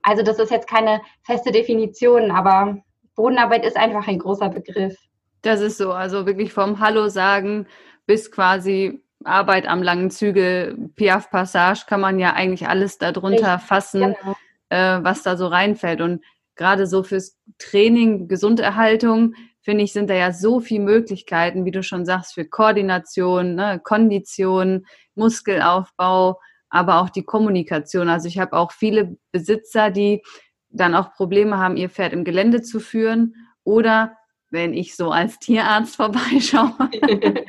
Also 0.03 0.23
das 0.23 0.39
ist 0.39 0.53
jetzt 0.53 0.69
keine 0.69 1.01
feste 1.25 1.51
Definition, 1.51 2.31
aber 2.31 2.79
Bodenarbeit 3.17 3.67
ist 3.67 3.77
einfach 3.77 4.07
ein 4.07 4.21
großer 4.21 4.49
Begriff. 4.49 4.97
Das 5.43 5.61
ist 5.61 5.79
so, 5.79 5.91
also 5.91 6.25
wirklich 6.25 6.53
vom 6.53 6.79
Hallo 6.79 7.09
sagen 7.09 7.67
bis 8.07 8.31
quasi 8.31 9.03
Arbeit 9.25 9.67
am 9.67 9.83
langen 9.83 10.13
Zügel, 10.13 10.79
Piaf 10.95 11.31
Passage, 11.31 11.87
kann 11.89 12.01
man 12.01 12.21
ja 12.21 12.35
eigentlich 12.35 12.69
alles 12.69 12.99
darunter 12.99 13.55
Richtig, 13.55 13.69
fassen, 13.69 14.01
genau. 14.01 14.37
äh, 14.69 15.03
was 15.03 15.25
da 15.25 15.37
so 15.37 15.49
reinfällt. 15.49 16.01
Und 16.01 16.23
gerade 16.55 16.87
so 16.87 17.03
fürs 17.03 17.37
Training, 17.59 18.29
Gesunderhaltung, 18.29 19.35
finde 19.63 19.85
ich, 19.85 19.93
sind 19.93 20.11
da 20.11 20.15
ja 20.15 20.33
so 20.33 20.61
viele 20.61 20.85
Möglichkeiten, 20.85 21.65
wie 21.65 21.71
du 21.71 21.83
schon 21.83 22.05
sagst, 22.05 22.35
für 22.35 22.45
Koordination, 22.45 23.55
ne, 23.55 23.81
Kondition, 23.83 24.87
Muskelaufbau, 25.15 26.41
aber 26.71 27.01
auch 27.01 27.11
die 27.11 27.25
Kommunikation. 27.25 28.09
Also 28.09 28.29
ich 28.29 28.39
habe 28.39 28.57
auch 28.57 28.73
viele 28.73 29.17
Besitzer, 29.33 29.91
die 29.91 30.23
dann 30.71 30.95
auch 30.95 31.13
Probleme 31.13 31.59
haben, 31.59 31.77
ihr 31.77 31.91
Pferd 31.91 32.13
im 32.13 32.25
Gelände 32.25 32.63
zu 32.63 32.81
führen 32.81 33.35
oder 33.65 34.17
wenn 34.51 34.75
ich 34.75 34.97
so 34.97 35.11
als 35.11 35.39
Tierarzt 35.39 35.97
vorbeischaue. 35.97 36.75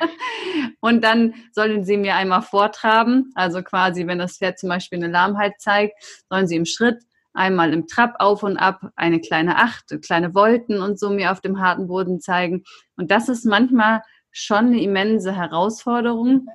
und 0.80 1.02
dann 1.02 1.34
sollen 1.52 1.84
sie 1.84 1.96
mir 1.96 2.16
einmal 2.16 2.42
vortraben, 2.42 3.32
also 3.34 3.62
quasi, 3.62 4.06
wenn 4.06 4.18
das 4.18 4.38
Pferd 4.38 4.58
zum 4.58 4.68
Beispiel 4.68 4.98
eine 4.98 5.12
Lahmheit 5.12 5.54
zeigt, 5.58 5.94
sollen 6.28 6.46
sie 6.46 6.56
im 6.56 6.66
Schritt 6.66 7.02
einmal 7.34 7.72
im 7.72 7.86
Trab 7.86 8.14
auf 8.18 8.42
und 8.42 8.56
ab 8.56 8.90
eine 8.96 9.20
kleine 9.20 9.56
Acht, 9.56 9.96
kleine 10.04 10.34
Wolken 10.34 10.80
und 10.80 10.98
so 10.98 11.10
mir 11.10 11.32
auf 11.32 11.40
dem 11.40 11.60
harten 11.60 11.86
Boden 11.86 12.20
zeigen. 12.20 12.64
Und 12.96 13.10
das 13.10 13.28
ist 13.28 13.44
manchmal 13.44 14.02
schon 14.30 14.66
eine 14.66 14.82
immense 14.82 15.34
Herausforderung, 15.34 16.48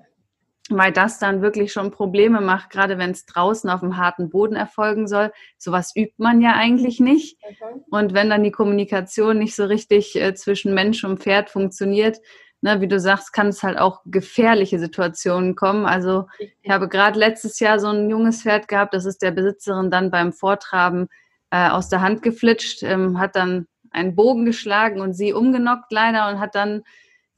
weil 0.69 0.91
das 0.91 1.19
dann 1.19 1.41
wirklich 1.41 1.71
schon 1.71 1.91
Probleme 1.91 2.41
macht, 2.41 2.69
gerade 2.69 2.97
wenn 2.97 3.11
es 3.11 3.25
draußen 3.25 3.69
auf 3.69 3.79
dem 3.79 3.97
harten 3.97 4.29
Boden 4.29 4.55
erfolgen 4.55 5.07
soll. 5.07 5.31
Sowas 5.57 5.95
übt 5.95 6.15
man 6.17 6.41
ja 6.41 6.53
eigentlich 6.53 6.99
nicht. 6.99 7.37
Okay. 7.41 7.81
Und 7.89 8.13
wenn 8.13 8.29
dann 8.29 8.43
die 8.43 8.51
Kommunikation 8.51 9.37
nicht 9.37 9.55
so 9.55 9.65
richtig 9.65 10.15
äh, 10.15 10.33
zwischen 10.33 10.73
Mensch 10.73 11.03
und 11.03 11.19
Pferd 11.19 11.49
funktioniert, 11.49 12.19
ne, 12.61 12.81
wie 12.81 12.87
du 12.87 12.99
sagst, 12.99 13.33
kann 13.33 13.47
es 13.47 13.63
halt 13.63 13.77
auch 13.77 14.01
gefährliche 14.05 14.79
Situationen 14.79 15.55
kommen. 15.55 15.85
Also 15.85 16.27
ich 16.61 16.69
habe 16.69 16.87
gerade 16.89 17.19
letztes 17.19 17.59
Jahr 17.59 17.79
so 17.79 17.87
ein 17.87 18.09
junges 18.09 18.41
Pferd 18.41 18.67
gehabt, 18.67 18.93
das 18.93 19.05
ist 19.05 19.21
der 19.21 19.31
Besitzerin 19.31 19.91
dann 19.91 20.11
beim 20.11 20.33
Vortraben 20.33 21.07
äh, 21.51 21.69
aus 21.69 21.89
der 21.89 22.01
Hand 22.01 22.21
geflitscht, 22.21 22.83
ähm, 22.83 23.19
hat 23.19 23.35
dann 23.35 23.67
einen 23.91 24.15
Bogen 24.15 24.45
geschlagen 24.45 25.01
und 25.01 25.13
sie 25.13 25.33
umgenockt 25.33 25.91
leider 25.91 26.29
und 26.29 26.39
hat 26.39 26.55
dann 26.55 26.83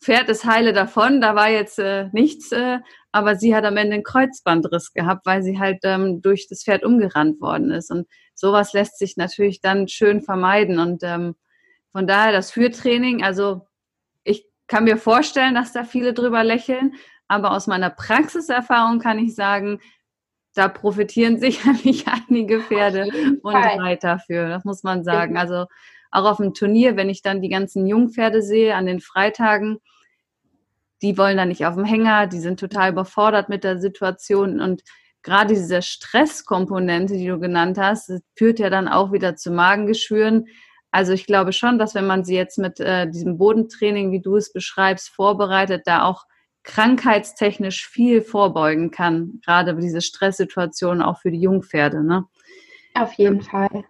Pferd 0.01 0.29
ist 0.29 0.45
heile 0.45 0.71
davon, 0.71 1.19
da 1.19 1.35
war 1.35 1.49
jetzt 1.49 1.77
äh, 1.77 2.07
nichts, 2.13 2.53
äh, 2.53 2.79
aber 3.11 3.35
sie 3.35 3.53
hat 3.53 3.65
am 3.65 3.75
Ende 3.75 3.95
einen 3.95 4.03
Kreuzbandriss 4.03 4.93
gehabt, 4.93 5.25
weil 5.25 5.43
sie 5.43 5.59
halt 5.59 5.79
ähm, 5.83 6.21
durch 6.21 6.47
das 6.47 6.63
Pferd 6.63 6.85
umgerannt 6.85 7.41
worden 7.41 7.71
ist. 7.71 7.91
Und 7.91 8.07
sowas 8.33 8.71
lässt 8.71 8.97
sich 8.97 9.17
natürlich 9.17 9.59
dann 9.59 9.89
schön 9.89 10.21
vermeiden. 10.21 10.79
Und 10.79 11.03
ähm, 11.03 11.35
von 11.91 12.07
daher 12.07 12.31
das 12.31 12.51
Führtraining, 12.51 13.23
also 13.23 13.67
kann 14.69 14.85
mir 14.85 14.97
vorstellen, 14.97 15.55
dass 15.55 15.73
da 15.73 15.83
viele 15.83 16.13
drüber 16.13 16.43
lächeln, 16.43 16.93
aber 17.27 17.51
aus 17.51 17.67
meiner 17.67 17.89
Praxiserfahrung 17.89 18.99
kann 18.99 19.19
ich 19.19 19.35
sagen, 19.35 19.79
da 20.53 20.69
profitieren 20.69 21.39
sicherlich 21.39 22.05
einige 22.07 22.61
Pferde 22.61 23.09
und 23.41 23.55
Reiter 23.55 24.19
für, 24.19 24.47
das 24.47 24.63
muss 24.63 24.83
man 24.83 25.03
sagen. 25.03 25.37
Also 25.37 25.65
auch 26.11 26.25
auf 26.25 26.37
dem 26.37 26.53
Turnier, 26.53 26.95
wenn 26.95 27.09
ich 27.09 27.21
dann 27.21 27.41
die 27.41 27.49
ganzen 27.49 27.85
Jungpferde 27.85 28.41
sehe 28.41 28.75
an 28.75 28.85
den 28.85 28.99
Freitagen, 28.99 29.79
die 31.01 31.17
wollen 31.17 31.37
dann 31.37 31.49
nicht 31.49 31.65
auf 31.65 31.75
dem 31.75 31.85
Hänger, 31.85 32.27
die 32.27 32.39
sind 32.39 32.59
total 32.59 32.91
überfordert 32.91 33.49
mit 33.49 33.63
der 33.63 33.79
Situation 33.79 34.59
und 34.59 34.83
gerade 35.21 35.53
diese 35.53 35.81
Stresskomponente, 35.81 37.13
die 37.13 37.27
du 37.27 37.39
genannt 37.39 37.77
hast, 37.77 38.11
führt 38.35 38.59
ja 38.59 38.69
dann 38.69 38.87
auch 38.87 39.11
wieder 39.11 39.35
zu 39.35 39.51
Magengeschwüren. 39.51 40.47
Also 40.91 41.13
ich 41.13 41.25
glaube 41.25 41.53
schon, 41.53 41.77
dass 41.77 41.95
wenn 41.95 42.07
man 42.07 42.23
sie 42.23 42.35
jetzt 42.35 42.57
mit 42.57 42.79
äh, 42.79 43.09
diesem 43.09 43.37
Bodentraining, 43.37 44.11
wie 44.11 44.21
du 44.21 44.35
es 44.35 44.51
beschreibst, 44.51 45.09
vorbereitet, 45.09 45.83
da 45.85 46.03
auch 46.03 46.25
krankheitstechnisch 46.63 47.87
viel 47.87 48.21
vorbeugen 48.21 48.91
kann, 48.91 49.39
gerade 49.45 49.75
diese 49.75 50.01
Stresssituationen 50.01 51.01
auch 51.01 51.19
für 51.19 51.31
die 51.31 51.41
Jungpferde. 51.41 52.03
Ne? 52.03 52.25
Auf 52.95 53.13
jeden 53.13 53.41
Fall. 53.41 53.85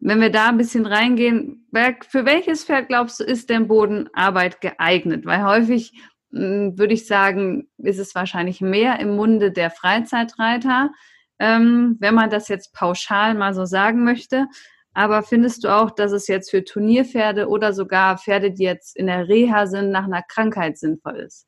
Wenn 0.00 0.20
wir 0.20 0.30
da 0.30 0.48
ein 0.48 0.58
bisschen 0.58 0.86
reingehen, 0.86 1.66
für 2.08 2.24
welches 2.24 2.64
Pferd 2.64 2.88
glaubst 2.88 3.20
du, 3.20 3.24
ist 3.24 3.50
denn 3.50 3.68
Bodenarbeit 3.68 4.60
geeignet? 4.60 5.24
Weil 5.26 5.44
häufig 5.44 5.92
hm, 6.32 6.78
würde 6.78 6.94
ich 6.94 7.06
sagen, 7.06 7.68
ist 7.78 7.98
es 7.98 8.14
wahrscheinlich 8.14 8.60
mehr 8.60 8.98
im 9.00 9.16
Munde 9.16 9.52
der 9.52 9.70
Freizeitreiter, 9.70 10.90
ähm, 11.38 11.96
wenn 12.00 12.14
man 12.14 12.30
das 12.30 12.48
jetzt 12.48 12.74
pauschal 12.74 13.34
mal 13.34 13.54
so 13.54 13.64
sagen 13.64 14.04
möchte. 14.04 14.46
Aber 14.94 15.22
findest 15.22 15.64
du 15.64 15.68
auch, 15.68 15.90
dass 15.90 16.12
es 16.12 16.28
jetzt 16.28 16.50
für 16.50 16.64
Turnierpferde 16.64 17.48
oder 17.48 17.72
sogar 17.72 18.16
Pferde, 18.16 18.52
die 18.52 18.62
jetzt 18.62 18.96
in 18.96 19.08
der 19.08 19.28
Reha 19.28 19.66
sind, 19.66 19.90
nach 19.90 20.04
einer 20.04 20.22
Krankheit 20.22 20.78
sinnvoll 20.78 21.16
ist? 21.16 21.46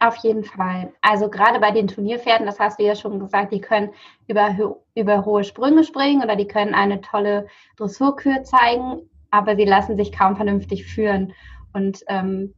Auf 0.00 0.16
jeden 0.16 0.42
Fall. 0.42 0.92
Also 1.00 1.30
gerade 1.30 1.60
bei 1.60 1.70
den 1.70 1.86
Turnierpferden, 1.86 2.44
das 2.44 2.58
hast 2.58 2.80
du 2.80 2.84
ja 2.84 2.96
schon 2.96 3.20
gesagt, 3.20 3.52
die 3.52 3.60
können 3.60 3.90
über, 4.26 4.80
über 4.96 5.24
hohe 5.24 5.44
Sprünge 5.44 5.84
springen 5.84 6.24
oder 6.24 6.34
die 6.34 6.48
können 6.48 6.74
eine 6.74 7.00
tolle 7.00 7.46
Dressurkür 7.76 8.42
zeigen, 8.42 9.08
aber 9.30 9.54
sie 9.54 9.64
lassen 9.64 9.96
sich 9.96 10.10
kaum 10.10 10.34
vernünftig 10.34 10.86
führen. 10.86 11.32
Und 11.72 12.02
ähm, 12.08 12.52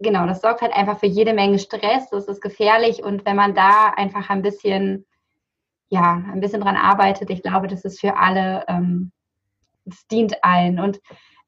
genau, 0.00 0.26
das 0.26 0.40
sorgt 0.40 0.62
halt 0.62 0.72
einfach 0.72 0.98
für 0.98 1.06
jede 1.06 1.34
Menge 1.34 1.58
Stress, 1.58 2.08
das 2.08 2.26
ist 2.26 2.40
gefährlich 2.40 3.02
und 3.02 3.26
wenn 3.26 3.36
man 3.36 3.54
da 3.54 3.90
einfach 3.90 4.30
ein 4.30 4.40
bisschen, 4.40 5.04
ja, 5.90 6.24
ein 6.32 6.40
bisschen 6.40 6.62
dran 6.62 6.76
arbeitet, 6.76 7.28
ich 7.28 7.42
glaube, 7.42 7.68
das 7.68 7.84
ist 7.84 8.00
für 8.00 8.16
alle, 8.16 8.64
ähm, 8.68 9.12
es 9.84 10.06
dient 10.06 10.42
allen. 10.42 10.78
Und 10.78 11.00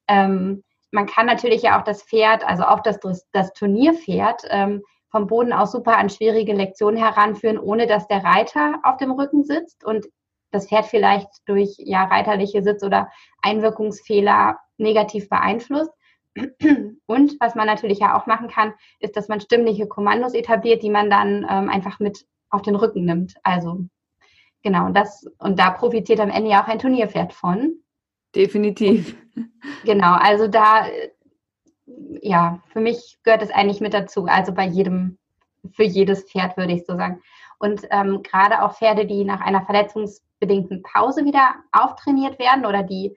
ähm, 0.08 0.62
man 0.90 1.06
kann 1.06 1.26
natürlich 1.26 1.62
ja 1.62 1.78
auch 1.78 1.84
das 1.84 2.02
Pferd, 2.02 2.44
also 2.44 2.64
auch 2.64 2.80
das, 2.80 2.98
das 3.32 3.52
Turnierpferd, 3.52 4.42
ähm, 4.48 4.82
vom 5.10 5.28
Boden 5.28 5.52
aus 5.52 5.70
super 5.70 5.96
an 5.96 6.10
schwierige 6.10 6.54
Lektionen 6.54 6.96
heranführen, 6.96 7.58
ohne 7.58 7.86
dass 7.86 8.08
der 8.08 8.24
Reiter 8.24 8.80
auf 8.82 8.96
dem 8.96 9.12
Rücken 9.12 9.44
sitzt 9.44 9.84
und 9.84 10.06
das 10.50 10.68
Pferd 10.68 10.86
vielleicht 10.86 11.28
durch 11.46 11.76
ja, 11.78 12.04
reiterliche 12.04 12.62
Sitz- 12.62 12.82
oder 12.82 13.10
Einwirkungsfehler 13.42 14.58
negativ 14.76 15.28
beeinflusst. 15.28 15.92
Und 17.06 17.36
was 17.38 17.54
man 17.54 17.66
natürlich 17.66 18.00
ja 18.00 18.18
auch 18.18 18.26
machen 18.26 18.48
kann, 18.48 18.74
ist, 18.98 19.16
dass 19.16 19.28
man 19.28 19.40
stimmliche 19.40 19.86
Kommandos 19.86 20.34
etabliert, 20.34 20.82
die 20.82 20.90
man 20.90 21.10
dann 21.10 21.46
ähm, 21.48 21.68
einfach 21.68 22.00
mit 22.00 22.26
auf 22.50 22.62
den 22.62 22.74
Rücken 22.74 23.04
nimmt. 23.04 23.34
Also 23.44 23.84
genau, 24.62 24.88
das 24.90 25.26
und 25.38 25.58
da 25.60 25.70
profitiert 25.70 26.18
am 26.18 26.30
Ende 26.30 26.50
ja 26.50 26.62
auch 26.62 26.68
ein 26.68 26.80
Turnierpferd 26.80 27.32
von. 27.32 27.83
Definitiv. 28.34 29.16
Genau, 29.84 30.14
also 30.14 30.48
da 30.48 30.86
ja, 32.22 32.60
für 32.72 32.80
mich 32.80 33.18
gehört 33.22 33.42
es 33.42 33.50
eigentlich 33.50 33.80
mit 33.80 33.94
dazu. 33.94 34.26
Also 34.26 34.52
bei 34.52 34.66
jedem 34.66 35.18
für 35.72 35.84
jedes 35.84 36.24
Pferd, 36.24 36.56
würde 36.56 36.72
ich 36.72 36.84
so 36.86 36.96
sagen. 36.96 37.22
Und 37.58 37.82
ähm, 37.90 38.22
gerade 38.22 38.62
auch 38.62 38.76
Pferde, 38.76 39.06
die 39.06 39.24
nach 39.24 39.40
einer 39.40 39.62
verletzungsbedingten 39.62 40.82
Pause 40.82 41.24
wieder 41.24 41.54
auftrainiert 41.72 42.38
werden 42.38 42.66
oder 42.66 42.82
die 42.82 43.16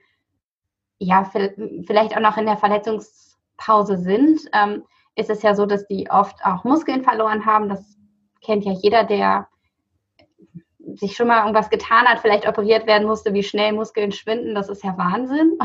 ja 0.98 1.24
vielleicht 1.24 2.16
auch 2.16 2.20
noch 2.20 2.36
in 2.36 2.46
der 2.46 2.56
Verletzungspause 2.56 3.98
sind, 3.98 4.40
ähm, 4.52 4.84
ist 5.14 5.30
es 5.30 5.42
ja 5.42 5.54
so, 5.54 5.66
dass 5.66 5.86
die 5.86 6.08
oft 6.10 6.44
auch 6.44 6.64
Muskeln 6.64 7.02
verloren 7.02 7.44
haben. 7.44 7.68
Das 7.68 7.98
kennt 8.40 8.64
ja 8.64 8.72
jeder, 8.72 9.04
der 9.04 9.48
sich 10.98 11.16
schon 11.16 11.28
mal 11.28 11.40
irgendwas 11.40 11.70
getan 11.70 12.06
hat, 12.06 12.20
vielleicht 12.20 12.46
operiert 12.48 12.86
werden 12.86 13.06
musste, 13.06 13.32
wie 13.34 13.42
schnell 13.42 13.72
Muskeln 13.72 14.12
schwinden. 14.12 14.54
Das 14.54 14.68
ist 14.68 14.84
ja 14.84 14.96
Wahnsinn. 14.96 15.58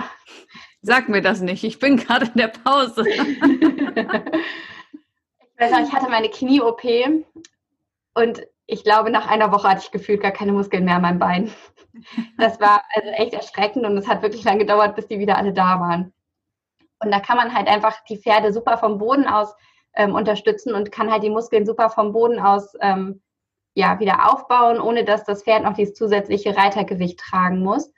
Sag 0.81 1.09
mir 1.09 1.21
das 1.21 1.41
nicht, 1.41 1.63
ich 1.63 1.79
bin 1.79 1.97
gerade 1.97 2.25
in 2.25 2.33
der 2.35 2.49
Pause. 2.49 3.05
ich 3.07 3.21
weiß 5.57 5.71
noch, 5.71 5.79
ich 5.79 5.93
hatte 5.93 6.09
meine 6.09 6.29
Knie-OP 6.29 6.83
und 8.15 8.43
ich 8.65 8.83
glaube, 8.83 9.09
nach 9.09 9.27
einer 9.27 9.51
Woche 9.51 9.69
hatte 9.69 9.81
ich 9.83 9.91
gefühlt 9.91 10.21
gar 10.21 10.31
keine 10.31 10.51
Muskeln 10.51 10.85
mehr 10.85 10.95
an 10.95 11.01
meinem 11.01 11.19
Bein. 11.19 11.51
Das 12.37 12.59
war 12.59 12.83
also 12.93 13.09
echt 13.09 13.33
erschreckend 13.33 13.85
und 13.85 13.97
es 13.97 14.07
hat 14.07 14.21
wirklich 14.21 14.43
lange 14.43 14.59
gedauert, 14.59 14.95
bis 14.95 15.07
die 15.07 15.19
wieder 15.19 15.37
alle 15.37 15.53
da 15.53 15.79
waren. 15.79 16.13
Und 16.99 17.11
da 17.11 17.19
kann 17.19 17.37
man 17.37 17.53
halt 17.53 17.67
einfach 17.67 18.03
die 18.05 18.17
Pferde 18.17 18.53
super 18.53 18.77
vom 18.77 18.97
Boden 18.97 19.27
aus 19.27 19.53
ähm, 19.95 20.15
unterstützen 20.15 20.73
und 20.73 20.91
kann 20.91 21.11
halt 21.11 21.23
die 21.23 21.29
Muskeln 21.29 21.65
super 21.65 21.89
vom 21.89 22.13
Boden 22.13 22.39
aus 22.39 22.73
ähm, 22.81 23.21
ja, 23.73 23.99
wieder 23.99 24.31
aufbauen, 24.31 24.79
ohne 24.79 25.03
dass 25.03 25.23
das 25.23 25.43
Pferd 25.43 25.63
noch 25.63 25.73
dieses 25.73 25.95
zusätzliche 25.95 26.55
Reitergewicht 26.55 27.19
tragen 27.19 27.59
muss. 27.59 27.91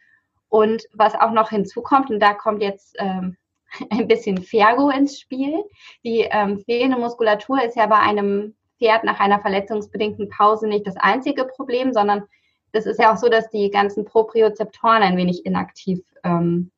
Und 0.50 0.84
was 0.94 1.15
auch 1.15 1.32
noch 1.32 1.50
hinzukommt, 1.50 2.10
und 2.10 2.20
da 2.20 2.34
kommt 2.34 2.62
jetzt 2.62 2.96
ähm, 3.00 3.36
ein 3.89 4.08
bisschen 4.08 4.41
Fergo 4.41 4.89
ins 4.89 5.20
Spiel. 5.20 5.63
Die 6.03 6.27
ähm, 6.29 6.60
fehlende 6.60 6.98
Muskulatur 6.98 7.63
ist 7.63 7.75
ja 7.75 7.88
bei 7.88 8.00
einem 8.00 8.55
Pferd 8.79 9.03
nach 9.03 9.20
einer 9.20 9.39
verletzungsbedingten 9.39 10.29
Pause 10.29 10.67
nicht 10.67 10.88
das 10.88 10.98
einzige 10.98 11.46
Problem, 11.46 11.94
sondern 11.94 12.24
das 12.72 12.86
ist 12.86 13.00
ja 13.00 13.13
auch 13.13 13.17
so, 13.17 13.29
dass 13.29 13.50
die 13.50 13.70
ganzen 13.70 14.05
Propriozeptoren 14.05 15.01
ein 15.01 15.17
wenig 15.17 15.46
inaktiv 15.46 16.01
ähm, 16.24 16.72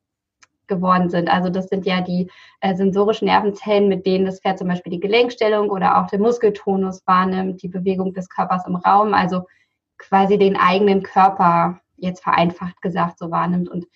geworden 0.68 1.10
sind. 1.10 1.28
Also 1.28 1.50
das 1.50 1.68
sind 1.68 1.86
ja 1.86 2.00
die 2.00 2.30
äh, 2.60 2.74
sensorischen 2.74 3.26
Nervenzellen, 3.26 3.88
mit 3.88 4.06
denen 4.06 4.26
das 4.26 4.40
Pferd 4.40 4.58
zum 4.58 4.68
Beispiel 4.68 4.92
die 4.92 5.00
Gelenkstellung 5.00 5.70
oder 5.70 5.98
auch 5.98 6.06
den 6.08 6.20
Muskeltonus 6.20 7.02
wahrnimmt, 7.06 7.62
die 7.62 7.68
Bewegung 7.68 8.14
des 8.14 8.28
Körpers 8.28 8.66
im 8.66 8.76
Raum, 8.76 9.14
also 9.14 9.42
quasi 9.98 10.38
den 10.38 10.56
eigenen 10.56 11.02
Körper 11.02 11.80
jetzt 11.96 12.22
vereinfacht 12.22 12.80
gesagt 12.80 13.18
so 13.18 13.30
wahrnimmt. 13.30 13.68
Und 13.68 13.86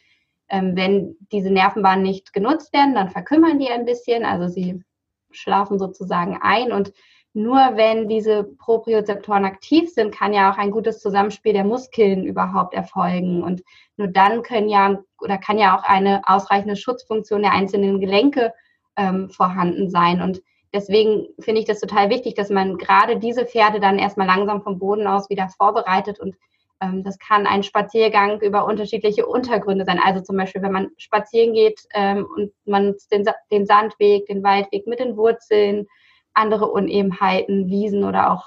ähm, 0.48 0.76
wenn 0.76 1.16
diese 1.32 1.50
Nervenbahnen 1.50 2.02
nicht 2.02 2.32
genutzt 2.32 2.72
werden, 2.72 2.94
dann 2.94 3.10
verkümmern 3.10 3.58
die 3.58 3.70
ein 3.70 3.84
bisschen, 3.84 4.24
also 4.24 4.48
sie 4.48 4.82
schlafen 5.30 5.78
sozusagen 5.78 6.38
ein 6.42 6.72
und 6.72 6.92
nur 7.34 7.56
wenn 7.76 8.08
diese 8.08 8.44
Propriozeptoren 8.44 9.44
aktiv 9.44 9.90
sind, 9.90 10.14
kann 10.14 10.34
ja 10.34 10.52
auch 10.52 10.58
ein 10.58 10.70
gutes 10.70 11.00
Zusammenspiel 11.00 11.54
der 11.54 11.64
Muskeln 11.64 12.24
überhaupt 12.24 12.74
erfolgen. 12.74 13.42
Und 13.42 13.62
nur 13.96 14.08
dann 14.08 14.42
können 14.42 14.68
ja 14.68 14.98
oder 15.20 15.38
kann 15.38 15.58
ja 15.58 15.76
auch 15.76 15.84
eine 15.84 16.22
ausreichende 16.26 16.76
Schutzfunktion 16.76 17.42
der 17.42 17.52
einzelnen 17.52 18.00
Gelenke 18.00 18.52
ähm, 18.96 19.30
vorhanden 19.30 19.88
sein. 19.88 20.20
Und 20.20 20.42
deswegen 20.74 21.28
finde 21.40 21.60
ich 21.60 21.66
das 21.66 21.80
total 21.80 22.10
wichtig, 22.10 22.34
dass 22.34 22.50
man 22.50 22.76
gerade 22.76 23.18
diese 23.18 23.46
Pferde 23.46 23.80
dann 23.80 23.98
erstmal 23.98 24.26
langsam 24.26 24.62
vom 24.62 24.78
Boden 24.78 25.06
aus 25.06 25.30
wieder 25.30 25.48
vorbereitet. 25.48 26.20
Und 26.20 26.36
ähm, 26.82 27.02
das 27.02 27.18
kann 27.18 27.46
ein 27.46 27.62
Spaziergang 27.62 28.42
über 28.42 28.66
unterschiedliche 28.66 29.24
Untergründe 29.26 29.86
sein. 29.86 30.00
Also 30.04 30.20
zum 30.20 30.36
Beispiel, 30.36 30.60
wenn 30.60 30.72
man 30.72 30.90
spazieren 30.98 31.54
geht 31.54 31.80
ähm, 31.94 32.26
und 32.36 32.52
man 32.66 32.94
den, 33.10 33.24
den 33.50 33.64
Sandweg, 33.64 34.26
den 34.26 34.42
Waldweg 34.42 34.86
mit 34.86 34.98
den 34.98 35.16
Wurzeln, 35.16 35.86
andere 36.34 36.70
Unebenheiten, 36.70 37.68
Wiesen 37.68 38.04
oder 38.04 38.32
auch 38.32 38.44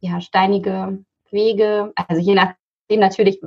ja, 0.00 0.20
steinige 0.20 1.04
Wege. 1.30 1.92
Also 1.94 2.20
je 2.20 2.34
nachdem 2.34 3.00
natürlich, 3.00 3.40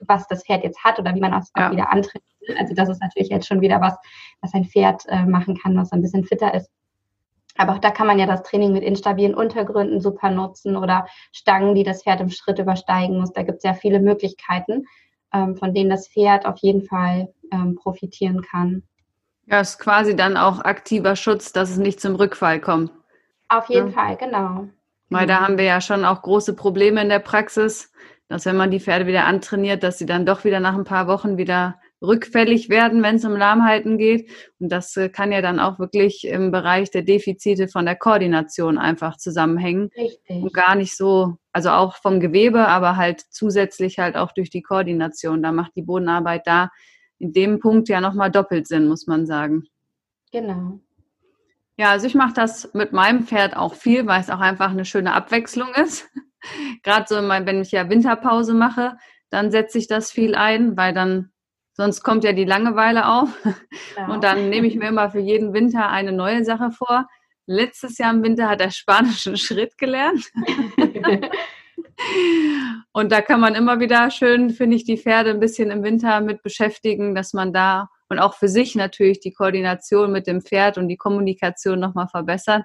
was 0.00 0.26
das 0.28 0.44
Pferd 0.44 0.64
jetzt 0.64 0.84
hat 0.84 0.98
oder 0.98 1.14
wie 1.14 1.20
man 1.20 1.34
es 1.34 1.50
auch 1.54 1.60
ja. 1.60 1.72
wieder 1.72 1.92
antritt. 1.92 2.22
Also 2.58 2.74
das 2.74 2.88
ist 2.88 3.02
natürlich 3.02 3.28
jetzt 3.28 3.46
schon 3.46 3.60
wieder 3.60 3.80
was, 3.80 3.96
was 4.40 4.54
ein 4.54 4.64
Pferd 4.64 5.02
äh, 5.08 5.24
machen 5.24 5.58
kann, 5.58 5.76
was 5.76 5.92
ein 5.92 6.02
bisschen 6.02 6.24
fitter 6.24 6.54
ist. 6.54 6.70
Aber 7.58 7.74
auch 7.74 7.78
da 7.78 7.90
kann 7.90 8.06
man 8.06 8.18
ja 8.18 8.26
das 8.26 8.42
Training 8.42 8.72
mit 8.72 8.82
instabilen 8.82 9.34
Untergründen 9.34 10.00
super 10.00 10.30
nutzen 10.30 10.76
oder 10.76 11.06
Stangen, 11.32 11.74
die 11.74 11.84
das 11.84 12.02
Pferd 12.02 12.20
im 12.20 12.30
Schritt 12.30 12.58
übersteigen 12.58 13.18
muss. 13.18 13.32
Da 13.32 13.42
gibt 13.42 13.58
es 13.58 13.64
ja 13.64 13.74
viele 13.74 14.00
Möglichkeiten, 14.00 14.84
ähm, 15.32 15.56
von 15.56 15.74
denen 15.74 15.90
das 15.90 16.08
Pferd 16.08 16.46
auf 16.46 16.58
jeden 16.58 16.82
Fall 16.82 17.32
ähm, 17.52 17.74
profitieren 17.74 18.42
kann. 18.42 18.82
Ja, 19.46 19.60
ist 19.60 19.78
quasi 19.78 20.16
dann 20.16 20.36
auch 20.36 20.60
aktiver 20.60 21.16
Schutz, 21.16 21.52
dass 21.52 21.70
es 21.70 21.78
nicht 21.78 22.00
zum 22.00 22.16
Rückfall 22.16 22.60
kommt. 22.60 22.90
Auf 23.48 23.68
jeden 23.68 23.88
ja. 23.88 23.92
Fall, 23.92 24.16
genau. 24.16 24.68
Weil 25.08 25.26
da 25.26 25.40
haben 25.40 25.56
wir 25.56 25.64
ja 25.64 25.80
schon 25.80 26.04
auch 26.04 26.22
große 26.22 26.54
Probleme 26.56 27.00
in 27.00 27.08
der 27.08 27.20
Praxis, 27.20 27.92
dass 28.28 28.44
wenn 28.44 28.56
man 28.56 28.72
die 28.72 28.80
Pferde 28.80 29.06
wieder 29.06 29.24
antrainiert, 29.24 29.82
dass 29.82 29.98
sie 29.98 30.06
dann 30.06 30.26
doch 30.26 30.44
wieder 30.44 30.58
nach 30.58 30.74
ein 30.74 30.84
paar 30.84 31.06
Wochen 31.06 31.36
wieder 31.36 31.76
rückfällig 32.02 32.68
werden, 32.68 33.02
wenn 33.02 33.16
es 33.16 33.24
um 33.24 33.36
Lahmheiten 33.36 33.98
geht. 33.98 34.28
Und 34.58 34.70
das 34.70 34.96
äh, 34.96 35.08
kann 35.08 35.32
ja 35.32 35.40
dann 35.40 35.60
auch 35.60 35.78
wirklich 35.78 36.26
im 36.26 36.50
Bereich 36.50 36.90
der 36.90 37.02
Defizite 37.02 37.68
von 37.68 37.86
der 37.86 37.96
Koordination 37.96 38.78
einfach 38.78 39.16
zusammenhängen. 39.16 39.90
Richtig. 39.96 40.42
Und 40.42 40.52
gar 40.52 40.74
nicht 40.74 40.96
so, 40.96 41.36
also 41.52 41.70
auch 41.70 41.96
vom 41.96 42.20
Gewebe, 42.20 42.66
aber 42.66 42.96
halt 42.96 43.22
zusätzlich 43.30 43.98
halt 43.98 44.16
auch 44.16 44.32
durch 44.32 44.50
die 44.50 44.62
Koordination. 44.62 45.42
Da 45.42 45.52
macht 45.52 45.72
die 45.76 45.82
Bodenarbeit 45.82 46.46
da 46.46 46.70
in 47.18 47.32
dem 47.32 47.60
Punkt 47.60 47.88
ja 47.88 48.00
nochmal 48.00 48.30
doppelt 48.30 48.66
Sinn, 48.66 48.88
muss 48.88 49.06
man 49.06 49.24
sagen. 49.24 49.64
Genau. 50.32 50.80
Ja, 51.76 51.90
also 51.90 52.06
ich 52.06 52.14
mache 52.14 52.32
das 52.32 52.72
mit 52.72 52.92
meinem 52.92 53.26
Pferd 53.26 53.56
auch 53.56 53.74
viel, 53.74 54.06
weil 54.06 54.20
es 54.20 54.30
auch 54.30 54.40
einfach 54.40 54.70
eine 54.70 54.86
schöne 54.86 55.12
Abwechslung 55.12 55.74
ist. 55.74 56.08
Gerade 56.82 57.06
so, 57.08 57.16
wenn 57.16 57.60
ich 57.60 57.72
ja 57.72 57.90
Winterpause 57.90 58.54
mache, 58.54 58.96
dann 59.30 59.50
setze 59.50 59.78
ich 59.78 59.86
das 59.86 60.10
viel 60.10 60.34
ein, 60.34 60.76
weil 60.76 60.94
dann 60.94 61.30
sonst 61.74 62.02
kommt 62.02 62.24
ja 62.24 62.32
die 62.32 62.44
Langeweile 62.44 63.06
auf. 63.06 63.30
Ja. 63.96 64.08
Und 64.08 64.24
dann 64.24 64.50
nehme 64.50 64.66
ich 64.66 64.76
mir 64.76 64.88
immer 64.88 65.10
für 65.10 65.20
jeden 65.20 65.54
Winter 65.54 65.88
eine 65.88 66.12
neue 66.12 66.44
Sache 66.44 66.70
vor. 66.70 67.08
Letztes 67.46 67.96
Jahr 67.96 68.12
im 68.12 68.22
Winter 68.22 68.46
hat 68.46 68.60
er 68.60 68.70
spanischen 68.70 69.36
Schritt 69.38 69.78
gelernt. 69.78 70.30
Und 72.92 73.10
da 73.10 73.22
kann 73.22 73.40
man 73.40 73.54
immer 73.54 73.80
wieder 73.80 74.10
schön, 74.10 74.50
finde 74.50 74.76
ich, 74.76 74.84
die 74.84 74.98
Pferde 74.98 75.30
ein 75.30 75.40
bisschen 75.40 75.70
im 75.70 75.82
Winter 75.82 76.20
mit 76.20 76.42
beschäftigen, 76.42 77.14
dass 77.14 77.32
man 77.32 77.54
da 77.54 77.88
und 78.08 78.18
auch 78.18 78.34
für 78.34 78.48
sich 78.48 78.74
natürlich 78.74 79.20
die 79.20 79.32
Koordination 79.32 80.12
mit 80.12 80.26
dem 80.26 80.40
Pferd 80.40 80.78
und 80.78 80.88
die 80.88 80.96
Kommunikation 80.96 81.80
nochmal 81.80 82.08
verbessern. 82.08 82.64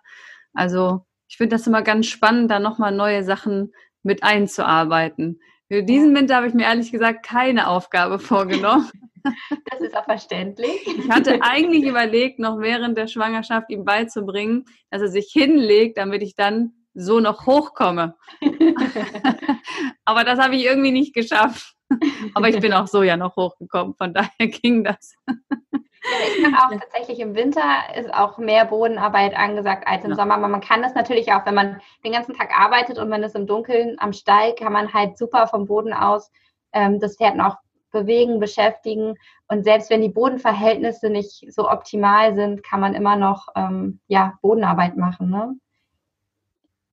Also 0.53 1.05
ich 1.27 1.37
finde 1.37 1.55
das 1.55 1.67
immer 1.67 1.81
ganz 1.81 2.07
spannend, 2.07 2.51
da 2.51 2.59
nochmal 2.59 2.91
neue 2.91 3.23
Sachen 3.23 3.71
mit 4.03 4.23
einzuarbeiten. 4.23 5.39
Für 5.71 5.83
diesen 5.83 6.13
Winter 6.15 6.35
habe 6.35 6.47
ich 6.47 6.53
mir 6.53 6.63
ehrlich 6.63 6.91
gesagt 6.91 7.25
keine 7.25 7.67
Aufgabe 7.67 8.19
vorgenommen. 8.19 8.89
Das 9.71 9.81
ist 9.81 9.95
auch 9.95 10.05
verständlich. 10.05 10.85
Ich 10.85 11.09
hatte 11.09 11.41
eigentlich 11.41 11.83
überlegt, 11.87 12.39
noch 12.39 12.59
während 12.59 12.97
der 12.97 13.07
Schwangerschaft 13.07 13.69
ihm 13.69 13.85
beizubringen, 13.85 14.65
dass 14.89 15.01
er 15.01 15.09
sich 15.09 15.29
hinlegt, 15.31 15.97
damit 15.97 16.21
ich 16.21 16.35
dann 16.35 16.73
so 16.93 17.19
noch 17.19 17.45
hochkomme. 17.45 18.15
Aber 20.05 20.23
das 20.23 20.39
habe 20.39 20.55
ich 20.55 20.65
irgendwie 20.65 20.91
nicht 20.91 21.13
geschafft. 21.13 21.75
Aber 22.33 22.49
ich 22.49 22.59
bin 22.59 22.73
auch 22.73 22.87
so 22.87 23.03
ja 23.03 23.17
noch 23.17 23.35
hochgekommen, 23.35 23.95
von 23.95 24.13
daher 24.13 24.29
ging 24.47 24.83
das. 24.83 25.15
Ja, 25.27 26.17
ich 26.27 26.49
mache 26.49 26.65
auch 26.65 26.79
tatsächlich 26.79 27.19
im 27.19 27.35
Winter 27.35 27.61
ist 27.95 28.11
auch 28.13 28.37
mehr 28.37 28.65
Bodenarbeit 28.65 29.35
angesagt 29.35 29.87
als 29.87 30.03
im 30.03 30.11
ja. 30.11 30.15
Sommer. 30.15 30.35
Aber 30.35 30.47
man 30.47 30.61
kann 30.61 30.81
das 30.81 30.95
natürlich 30.95 31.31
auch, 31.31 31.45
wenn 31.45 31.53
man 31.53 31.79
den 32.03 32.13
ganzen 32.13 32.33
Tag 32.35 32.57
arbeitet 32.57 32.97
und 32.97 33.09
man 33.09 33.23
ist 33.23 33.35
im 33.35 33.45
Dunkeln 33.45 33.97
am 33.99 34.13
Stall, 34.13 34.55
kann 34.55 34.73
man 34.73 34.93
halt 34.93 35.17
super 35.17 35.47
vom 35.47 35.67
Boden 35.67 35.93
aus 35.93 36.31
ähm, 36.73 36.99
das 36.99 37.17
Pferd 37.17 37.35
noch 37.35 37.57
bewegen, 37.91 38.39
beschäftigen. 38.39 39.15
Und 39.47 39.63
selbst 39.63 39.89
wenn 39.89 40.01
die 40.01 40.09
Bodenverhältnisse 40.09 41.09
nicht 41.09 41.53
so 41.53 41.69
optimal 41.69 42.33
sind, 42.35 42.63
kann 42.63 42.79
man 42.79 42.95
immer 42.95 43.15
noch 43.15 43.47
ähm, 43.55 43.99
ja, 44.07 44.37
Bodenarbeit 44.41 44.97
machen. 44.97 45.29
Ne? 45.29 45.55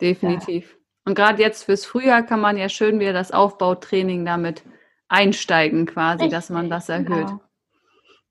Definitiv. 0.00 0.72
Ja. 0.72 0.76
Und 1.06 1.14
gerade 1.14 1.40
jetzt 1.40 1.64
fürs 1.64 1.86
Frühjahr 1.86 2.22
kann 2.22 2.40
man 2.40 2.58
ja 2.58 2.68
schön 2.68 3.00
wieder 3.00 3.14
das 3.14 3.32
Aufbautraining 3.32 4.26
damit 4.26 4.62
einsteigen 5.08 5.86
quasi, 5.86 6.24
Richtig, 6.24 6.30
dass 6.30 6.50
man 6.50 6.70
das 6.70 6.88
erhöht. 6.88 7.08
Genau. 7.08 7.40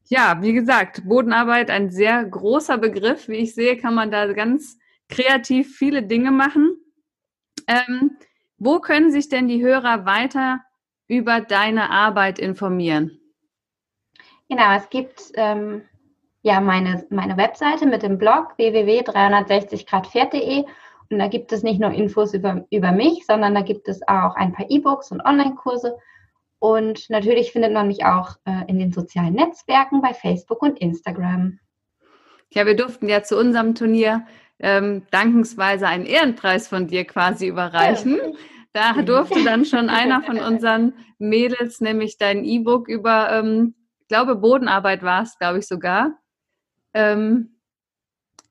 Ja, 0.09 0.41
wie 0.41 0.53
gesagt, 0.53 1.03
Bodenarbeit 1.05 1.69
ein 1.69 1.91
sehr 1.91 2.23
großer 2.23 2.77
Begriff. 2.77 3.27
Wie 3.27 3.35
ich 3.35 3.53
sehe, 3.53 3.75
kann 3.75 3.93
man 3.93 4.09
da 4.09 4.31
ganz 4.31 4.77
kreativ 5.09 5.75
viele 5.75 6.03
Dinge 6.03 6.31
machen. 6.31 6.77
Ähm, 7.67 8.17
wo 8.57 8.79
können 8.79 9.11
sich 9.11 9.27
denn 9.27 9.49
die 9.49 9.61
Hörer 9.61 10.05
weiter 10.05 10.61
über 11.07 11.41
deine 11.41 11.89
Arbeit 11.89 12.39
informieren? 12.39 13.19
Genau, 14.49 14.75
es 14.75 14.89
gibt 14.89 15.31
ähm, 15.35 15.81
ja 16.41 16.61
meine, 16.61 17.05
meine 17.09 17.35
Webseite 17.35 17.85
mit 17.85 18.03
dem 18.03 18.17
Blog 18.17 18.57
www.360gradpferd.de 18.57 20.63
und 21.09 21.19
da 21.19 21.27
gibt 21.27 21.51
es 21.51 21.63
nicht 21.63 21.79
nur 21.79 21.91
Infos 21.91 22.33
über, 22.33 22.65
über 22.69 22.93
mich, 22.93 23.25
sondern 23.25 23.55
da 23.55 23.61
gibt 23.61 23.89
es 23.89 24.01
auch 24.07 24.35
ein 24.35 24.53
paar 24.53 24.69
E-Books 24.69 25.11
und 25.11 25.21
Online-Kurse 25.21 25.97
und 26.59 27.09
natürlich 27.09 27.51
findet 27.51 27.73
man 27.73 27.87
mich 27.87 28.05
auch 28.05 28.37
äh, 28.45 28.63
in 28.67 28.79
den 28.79 28.91
sozialen 28.91 29.33
Netzwerken 29.33 30.01
bei 30.01 30.13
Facebook 30.13 30.61
und 30.61 30.79
Instagram. 30.79 31.59
Ja, 32.49 32.65
wir 32.65 32.75
durften 32.75 33.09
ja 33.09 33.23
zu 33.23 33.37
unserem 33.37 33.75
Turnier 33.75 34.25
ähm, 34.59 35.03
dankensweise 35.11 35.87
einen 35.87 36.05
Ehrenpreis 36.05 36.67
von 36.67 36.87
dir 36.87 37.05
quasi 37.05 37.47
überreichen. 37.47 38.19
Da 38.73 38.93
durfte 39.01 39.43
dann 39.43 39.65
schon 39.65 39.89
einer 39.89 40.21
von 40.21 40.39
unseren 40.39 40.93
Mädels 41.17 41.81
nämlich 41.81 42.17
dein 42.17 42.43
E-Book 42.43 42.87
über, 42.87 43.31
ähm, 43.31 43.75
ich 44.01 44.07
glaube, 44.07 44.35
Bodenarbeit 44.35 45.03
war 45.03 45.23
es, 45.23 45.37
glaube 45.37 45.59
ich 45.59 45.67
sogar, 45.67 46.17
ähm, 46.93 47.56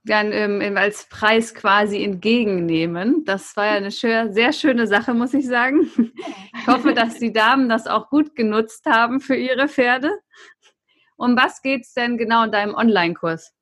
dann 0.07 0.33
ähm, 0.33 0.77
als 0.77 1.09
Preis 1.09 1.55
quasi 1.55 2.03
entgegennehmen. 2.03 3.25
Das 3.25 3.57
war 3.57 3.66
ja 3.66 3.73
eine 3.73 3.90
schön, 3.90 4.33
sehr 4.33 4.53
schöne 4.53 4.87
Sache, 4.87 5.14
muss 5.14 5.35
ich 5.35 5.47
sagen. 5.47 5.90
Ich 6.59 6.66
hoffe, 6.66 6.95
dass 6.95 7.19
die 7.19 7.33
Damen 7.33 7.69
das 7.69 7.87
auch 7.87 8.09
gut 8.09 8.35
genutzt 8.35 8.87
haben 8.87 9.21
für 9.21 9.37
ihre 9.37 9.69
Pferde. 9.69 10.11
Um 11.16 11.37
was 11.37 11.62
geht 11.62 11.83
es 11.83 11.92
denn 11.92 12.19
genau 12.19 12.45
in 12.45 12.53
deinem 12.53 12.75
Online-Kurs? 12.75 13.53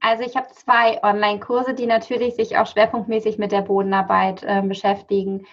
Also 0.00 0.24
ich 0.24 0.36
habe 0.36 0.48
zwei 0.48 1.02
Online-Kurse, 1.02 1.74
die 1.74 1.86
natürlich 1.86 2.34
sich 2.34 2.56
auch 2.56 2.66
schwerpunktmäßig 2.66 3.38
mit 3.38 3.52
der 3.52 3.62
Bodenarbeit 3.62 4.42
äh, 4.42 4.62
beschäftigen. 4.62 5.46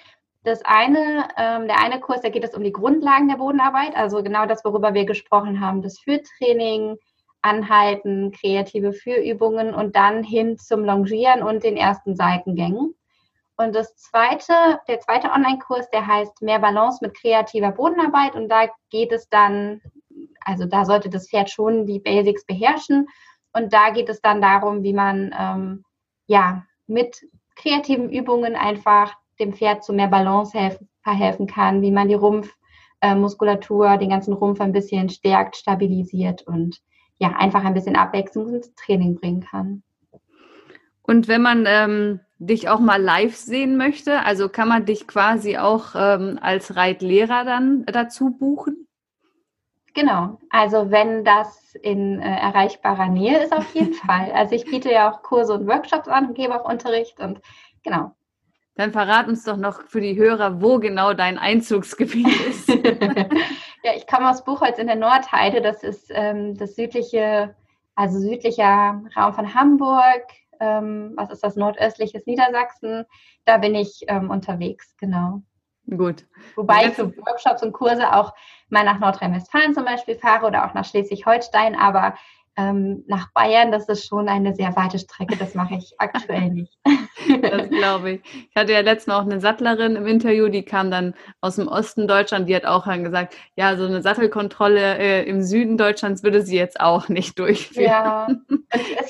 Das 0.43 0.63
eine, 0.65 1.27
ähm, 1.37 1.67
der 1.67 1.79
eine 1.83 1.99
Kurs, 1.99 2.21
da 2.21 2.29
geht 2.29 2.43
es 2.43 2.55
um 2.55 2.63
die 2.63 2.71
Grundlagen 2.71 3.27
der 3.27 3.35
Bodenarbeit, 3.35 3.95
also 3.95 4.23
genau 4.23 4.45
das, 4.45 4.63
worüber 4.65 4.93
wir 4.93 5.05
gesprochen 5.05 5.59
haben, 5.59 5.81
das 5.81 5.99
Führtraining, 5.99 6.97
Anhalten, 7.41 8.31
kreative 8.31 8.93
Führübungen 8.93 9.73
und 9.73 9.95
dann 9.95 10.23
hin 10.23 10.57
zum 10.57 10.83
Longieren 10.83 11.43
und 11.43 11.63
den 11.63 11.77
ersten 11.77 12.15
Seitengängen. 12.15 12.95
Und 13.57 13.75
das 13.75 13.95
zweite, 13.97 14.53
der 14.87 14.99
zweite 15.01 15.31
Online-Kurs, 15.31 15.89
der 15.89 16.07
heißt 16.07 16.41
Mehr 16.41 16.59
Balance 16.59 16.99
mit 17.01 17.13
kreativer 17.13 17.71
Bodenarbeit 17.71 18.35
und 18.35 18.47
da 18.47 18.67
geht 18.89 19.11
es 19.11 19.27
dann, 19.29 19.81
also 20.45 20.65
da 20.65 20.85
sollte 20.85 21.09
das 21.09 21.29
Pferd 21.29 21.49
schon 21.49 21.85
die 21.85 21.99
Basics 21.99 22.45
beherrschen 22.45 23.07
und 23.53 23.73
da 23.73 23.89
geht 23.89 24.09
es 24.09 24.21
dann 24.21 24.41
darum, 24.41 24.83
wie 24.83 24.93
man 24.93 25.35
ähm, 25.37 25.83
ja 26.27 26.63
mit 26.87 27.25
kreativen 27.55 28.09
Übungen 28.09 28.55
einfach 28.55 29.13
dem 29.39 29.53
Pferd 29.53 29.83
zu 29.83 29.93
mehr 29.93 30.07
Balance 30.07 30.57
helfen, 30.57 30.89
verhelfen 31.01 31.47
kann, 31.47 31.81
wie 31.81 31.91
man 31.91 32.07
die 32.07 32.15
Rumpfmuskulatur, 32.15 33.91
äh, 33.91 33.97
den 33.97 34.09
ganzen 34.09 34.33
Rumpf 34.33 34.61
ein 34.61 34.71
bisschen 34.71 35.09
stärkt, 35.09 35.57
stabilisiert 35.57 36.43
und 36.43 36.81
ja, 37.19 37.35
einfach 37.37 37.63
ein 37.63 37.73
bisschen 37.73 37.95
Abwechslung 37.95 38.55
ins 38.55 38.73
Training 38.75 39.15
bringen 39.15 39.41
kann. 39.41 39.83
Und 41.03 41.27
wenn 41.27 41.41
man 41.41 41.65
ähm, 41.67 42.19
dich 42.37 42.69
auch 42.69 42.79
mal 42.79 43.01
live 43.01 43.35
sehen 43.35 43.77
möchte, 43.77 44.21
also 44.21 44.47
kann 44.47 44.67
man 44.67 44.85
dich 44.85 45.07
quasi 45.07 45.57
auch 45.57 45.95
ähm, 45.95 46.39
als 46.41 46.75
Reitlehrer 46.75 47.43
dann 47.45 47.85
dazu 47.85 48.31
buchen? 48.31 48.87
Genau, 49.93 50.39
also 50.49 50.91
wenn 50.91 51.25
das 51.25 51.75
in 51.75 52.19
äh, 52.19 52.39
erreichbarer 52.39 53.07
Nähe 53.07 53.43
ist, 53.43 53.51
auf 53.51 53.73
jeden 53.73 53.93
Fall. 54.05 54.31
Also 54.31 54.55
ich 54.55 54.65
biete 54.65 54.91
ja 54.91 55.11
auch 55.11 55.23
Kurse 55.23 55.53
und 55.53 55.67
Workshops 55.67 56.07
an 56.07 56.27
und 56.27 56.35
gebe 56.35 56.55
auch 56.55 56.69
Unterricht 56.69 57.19
und 57.19 57.41
genau. 57.83 58.15
Dann 58.75 58.93
verrat 58.93 59.27
uns 59.27 59.43
doch 59.43 59.57
noch 59.57 59.81
für 59.81 59.99
die 59.99 60.15
Hörer, 60.15 60.61
wo 60.61 60.79
genau 60.79 61.13
dein 61.13 61.37
Einzugsgebiet 61.37 62.27
ist. 62.47 62.69
ja, 63.83 63.93
ich 63.95 64.07
komme 64.07 64.29
aus 64.29 64.43
Buchholz 64.43 64.77
in 64.77 64.87
der 64.87 64.95
Nordheide. 64.95 65.61
Das 65.61 65.83
ist 65.83 66.11
ähm, 66.13 66.57
das 66.57 66.75
südliche, 66.75 67.55
also 67.95 68.19
südlicher 68.19 69.01
Raum 69.15 69.33
von 69.33 69.53
Hamburg. 69.53 70.23
Ähm, 70.59 71.13
was 71.15 71.29
ist 71.29 71.43
das? 71.43 71.55
Nordöstliches 71.55 72.25
Niedersachsen. 72.25 73.05
Da 73.45 73.57
bin 73.57 73.75
ich 73.75 74.03
ähm, 74.07 74.29
unterwegs, 74.29 74.95
genau. 74.97 75.41
Gut. 75.97 76.25
Wobei 76.55 76.87
ich 76.87 76.93
für 76.93 77.15
Workshops 77.17 77.63
und 77.63 77.71
Kurse 77.71 78.13
auch 78.13 78.33
mal 78.69 78.83
nach 78.83 78.99
Nordrhein-Westfalen 78.99 79.73
zum 79.73 79.85
Beispiel 79.85 80.15
fahre 80.15 80.45
oder 80.45 80.67
auch 80.67 80.73
nach 80.73 80.85
Schleswig-Holstein, 80.85 81.75
aber 81.75 82.13
ähm, 82.57 83.03
nach 83.07 83.31
Bayern, 83.33 83.71
das 83.71 83.87
ist 83.87 84.05
schon 84.05 84.29
eine 84.29 84.53
sehr 84.53 84.75
weite 84.75 84.99
Strecke, 84.99 85.37
das 85.37 85.55
mache 85.55 85.75
ich 85.75 85.95
aktuell 85.97 86.49
nicht. 86.49 86.77
Das 87.41 87.69
glaube 87.69 88.11
ich. 88.11 88.21
Ich 88.49 88.55
hatte 88.55 88.73
ja 88.73 88.81
letztens 88.81 89.15
auch 89.15 89.21
eine 89.21 89.39
Sattlerin 89.39 89.95
im 89.95 90.07
Interview, 90.07 90.47
die 90.47 90.63
kam 90.63 90.91
dann 90.91 91.13
aus 91.41 91.55
dem 91.55 91.67
Osten 91.67 92.07
Deutschland, 92.07 92.47
die 92.47 92.55
hat 92.55 92.65
auch 92.65 92.85
dann 92.85 93.03
gesagt, 93.03 93.35
ja, 93.55 93.75
so 93.75 93.85
eine 93.85 94.01
Sattelkontrolle 94.01 94.97
äh, 94.97 95.23
im 95.23 95.41
Süden 95.41 95.77
Deutschlands 95.77 96.23
würde 96.23 96.41
sie 96.41 96.57
jetzt 96.57 96.79
auch 96.79 97.09
nicht 97.09 97.37
durchführen. 97.39 97.85
Ja, 97.85 98.27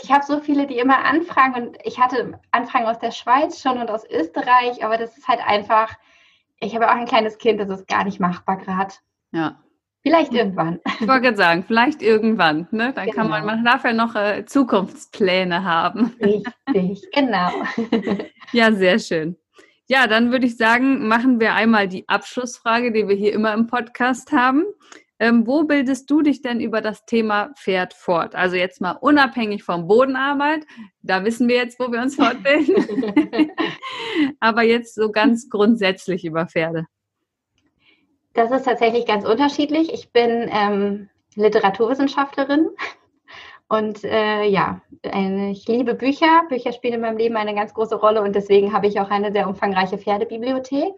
ich 0.02 0.12
habe 0.12 0.26
so 0.26 0.40
viele, 0.40 0.68
die 0.68 0.80
immer 0.80 1.06
anfragen 1.06 1.56
und 1.56 1.78
ich 1.84 2.00
hatte 2.00 2.40
Anfragen 2.52 2.86
aus 2.86 3.00
der 3.00 3.12
Schweiz 3.12 3.62
schon 3.62 3.80
und 3.80 3.90
aus 3.90 4.04
Österreich, 4.10 4.84
aber 4.84 4.98
das 4.98 5.18
ist 5.18 5.28
halt 5.28 5.42
einfach, 5.46 5.94
ich 6.60 6.76
habe 6.76 6.88
auch 6.88 6.96
ein 6.96 7.06
kleines 7.06 7.38
Kind, 7.38 7.60
das 7.60 7.70
ist 7.70 7.88
gar 7.88 8.04
nicht 8.04 8.20
machbar 8.20 8.58
gerade. 8.58 8.94
Ja. 9.32 9.60
Vielleicht 10.02 10.34
irgendwann. 10.34 10.80
Ich 11.00 11.08
wollte 11.08 11.22
gerade 11.22 11.38
sagen, 11.38 11.64
vielleicht 11.68 12.02
irgendwann. 12.02 12.68
Ne? 12.72 12.94
Dann 12.94 13.06
genau. 13.06 13.16
kann 13.16 13.30
man, 13.30 13.42
genau. 13.42 13.56
man 13.56 13.66
darf 13.66 13.84
ja 13.84 13.94
noch 13.94 14.16
äh, 14.16 14.46
Zukunftspläne 14.46 15.64
haben. 15.64 16.16
Richtig, 16.22 17.06
genau. 17.12 17.50
ja, 18.54 18.72
sehr 18.72 19.00
schön. 19.00 19.36
Ja, 19.88 20.08
dann 20.08 20.32
würde 20.32 20.46
ich 20.46 20.56
sagen, 20.56 21.08
machen 21.08 21.40
wir 21.40 21.54
einmal 21.54 21.88
die 21.88 22.08
Abschlussfrage, 22.08 22.92
die 22.94 23.08
wir 23.08 23.16
hier 23.16 23.34
immer 23.34 23.54
im 23.54 23.68
Podcast 23.68 24.32
haben. 24.32 24.64
Ähm, 25.22 25.46
wo 25.46 25.64
bildest 25.64 26.10
du 26.10 26.22
dich 26.22 26.42
denn 26.42 26.62
über 26.62 26.80
das 26.80 27.06
Thema 27.06 27.52
Pferd 27.58 27.94
fort? 27.94 28.36
Also 28.36 28.56
jetzt 28.56 28.80
mal 28.80 28.92
unabhängig 28.92 29.64
vom 29.64 29.86
Bodenarbeit, 29.86 30.66
da 31.02 31.26
wissen 31.26 31.50
wir 31.50 31.58
jetzt, 31.58 31.78
wo 31.78 31.92
wir 31.92 32.02
uns 32.02 32.16
fortbilden. 32.16 33.52
Aber 34.40 34.64
jetzt 34.64 34.96
so 34.96 35.12
ganz 35.12 35.50
grundsätzlich 35.50 36.24
über 36.24 36.46
Pferde. 36.48 36.86
Das 38.40 38.52
ist 38.52 38.64
tatsächlich 38.64 39.06
ganz 39.06 39.26
unterschiedlich. 39.26 39.94
Ich 39.94 40.14
bin 40.14 40.50
ähm, 40.50 41.10
Literaturwissenschaftlerin 41.36 42.70
und 43.68 44.06
äh, 44.06 44.46
ja, 44.46 44.80
ich 45.04 45.68
liebe 45.68 45.94
Bücher. 45.94 46.44
Bücher 46.48 46.72
spielen 46.72 46.94
in 46.94 47.02
meinem 47.02 47.18
Leben 47.18 47.36
eine 47.36 47.54
ganz 47.54 47.74
große 47.74 47.96
Rolle 47.96 48.22
und 48.22 48.34
deswegen 48.34 48.72
habe 48.72 48.88
ich 48.88 48.98
auch 49.02 49.10
eine 49.10 49.34
sehr 49.34 49.46
umfangreiche 49.46 49.98
Pferdebibliothek. 49.98 50.94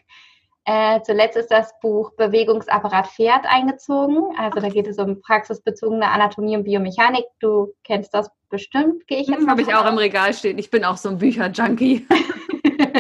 Äh, 0.66 1.02
zuletzt 1.02 1.36
ist 1.36 1.50
das 1.50 1.74
Buch 1.80 2.12
Bewegungsapparat 2.16 3.08
Pferd 3.08 3.48
eingezogen. 3.48 4.38
Also 4.38 4.60
da 4.60 4.70
geht 4.70 4.86
es 4.86 5.00
um 5.00 5.20
praxisbezogene 5.20 6.12
Anatomie 6.12 6.58
und 6.58 6.66
Biomechanik. 6.66 7.26
Du 7.40 7.74
kennst 7.84 8.14
das 8.14 8.30
bestimmt, 8.52 9.08
gehe 9.08 9.22
ich 9.22 9.30
jetzt 9.30 9.40
hm, 9.40 9.50
Habe 9.50 9.64
ich 9.64 9.74
auch 9.74 9.88
im 9.88 9.98
Regal 9.98 10.36
stehen. 10.36 10.60
Ich 10.60 10.70
bin 10.70 10.86
auch 10.86 10.98
so 10.98 11.10
ein 11.10 11.18
Bücherjunkie. 11.18 12.06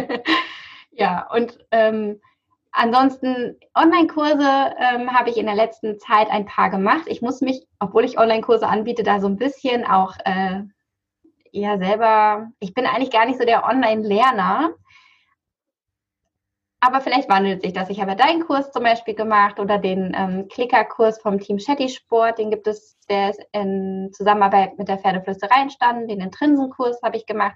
ja, 0.94 1.30
und 1.32 1.60
ähm, 1.70 2.20
ansonsten 2.72 3.60
Online-Kurse 3.76 4.76
ähm, 4.78 5.12
habe 5.12 5.30
ich 5.30 5.38
in 5.38 5.46
der 5.46 5.56
letzten 5.56 6.00
Zeit 6.00 6.30
ein 6.30 6.46
paar 6.46 6.70
gemacht. 6.70 7.04
Ich 7.08 7.22
muss 7.22 7.42
mich, 7.42 7.68
obwohl 7.80 8.06
ich 8.06 8.18
Online-Kurse 8.18 8.68
anbiete, 8.68 9.04
da 9.04 9.20
so 9.20 9.28
ein 9.28 9.38
bisschen 9.38 9.86
auch 9.86 10.16
äh, 10.26 10.62
eher 11.52 11.78
selber, 11.78 12.50
ich 12.60 12.74
bin 12.74 12.86
eigentlich 12.86 13.12
gar 13.12 13.26
nicht 13.26 13.40
so 13.40 13.46
der 13.46 13.66
Online-Lerner. 13.66 14.74
Aber 16.84 17.00
vielleicht 17.00 17.30
wandelt 17.30 17.62
sich 17.62 17.74
das. 17.74 17.92
Ich 17.92 18.02
habe 18.02 18.16
deinen 18.16 18.44
Kurs 18.44 18.72
zum 18.72 18.82
Beispiel 18.82 19.14
gemacht 19.14 19.60
oder 19.60 19.78
den 19.78 20.16
ähm, 20.18 20.48
Klicker-Kurs 20.48 21.22
vom 21.22 21.40
Team 21.40 21.60
Shetty 21.60 21.90
Sport. 21.90 22.40
Den 22.40 22.50
gibt 22.50 22.66
es, 22.66 22.98
der 23.08 23.30
ist 23.30 23.42
in 23.52 24.10
Zusammenarbeit 24.14 24.80
mit 24.80 24.88
der 24.88 24.98
Pferdeflüsterei 24.98 25.62
entstanden. 25.62 26.08
Den 26.08 26.22
Intrinsenkurs 26.22 27.00
habe 27.04 27.18
ich 27.18 27.28
gemacht. 27.28 27.56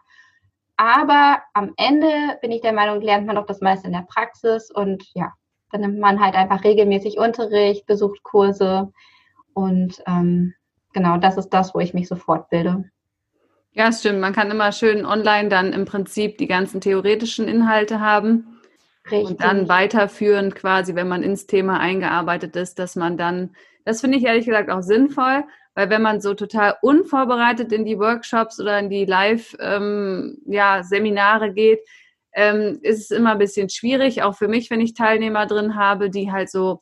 Aber 0.78 1.42
am 1.54 1.74
Ende 1.78 2.38
bin 2.42 2.52
ich 2.52 2.62
der 2.62 2.74
Meinung, 2.74 3.02
lernt 3.02 3.28
man 3.28 3.36
doch 3.36 3.46
das 3.46 3.62
meiste 3.62 3.88
in 3.88 3.94
der 3.94 4.06
Praxis 4.08 4.70
und 4.72 5.04
ja, 5.14 5.32
dann 5.72 5.82
nimmt 5.82 6.00
man 6.00 6.20
halt 6.20 6.36
einfach 6.36 6.64
regelmäßig 6.64 7.18
Unterricht, 7.18 7.86
besucht 7.86 8.24
Kurse 8.24 8.92
und 9.54 10.02
ähm, 10.06 10.54
genau 10.94 11.18
das 11.18 11.38
ist 11.38 11.50
das, 11.50 11.74
wo 11.74 11.80
ich 11.80 11.94
mich 11.94 12.08
so 12.08 12.16
fortbilde. 12.16 12.86
Ja, 13.72 13.92
stimmt. 13.92 14.20
Man 14.20 14.34
kann 14.34 14.52
immer 14.52 14.72
schön 14.72 15.06
online 15.06 15.50
dann 15.50 15.74
im 15.74 15.86
Prinzip 15.86 16.38
die 16.38 16.48
ganzen 16.48 16.80
theoretischen 16.80 17.48
Inhalte 17.48 18.00
haben 18.00 18.56
Richtig. 19.12 19.30
Und 19.30 19.42
dann 19.42 19.70
weiterführend 19.70 20.56
quasi, 20.56 20.96
wenn 20.96 21.08
man 21.08 21.22
ins 21.22 21.46
Thema 21.46 21.80
eingearbeitet 21.80 22.56
ist, 22.56 22.80
dass 22.80 22.96
man 22.96 23.18
dann, 23.18 23.56
das 23.84 24.02
finde 24.02 24.18
ich 24.18 24.26
ehrlich 24.26 24.46
gesagt 24.46 24.70
auch 24.72 24.82
sinnvoll, 24.82 25.44
weil 25.76 25.90
wenn 25.90 26.02
man 26.02 26.22
so 26.22 26.34
total 26.34 26.76
unvorbereitet 26.82 27.72
in 27.72 27.86
die 27.86 28.00
Workshops 28.00 28.60
oder 28.60 28.80
in 28.80 28.90
die 28.90 29.06
Live-Seminare 29.06 29.86
ähm, 29.86 30.42
ja, 30.46 31.48
geht, 31.50 31.82
ähm, 32.34 32.80
ist 32.82 33.00
es 33.00 33.12
immer 33.12 33.34
ein 33.34 33.38
bisschen 33.38 33.70
schwierig, 33.70 34.24
auch 34.24 34.36
für 34.36 34.48
mich, 34.48 34.72
wenn 34.72 34.82
ich 34.82 34.94
Teilnehmer 34.94 35.46
drin 35.46 35.76
habe, 35.76 36.10
die 36.10 36.32
halt 36.32 36.50
so 36.50 36.82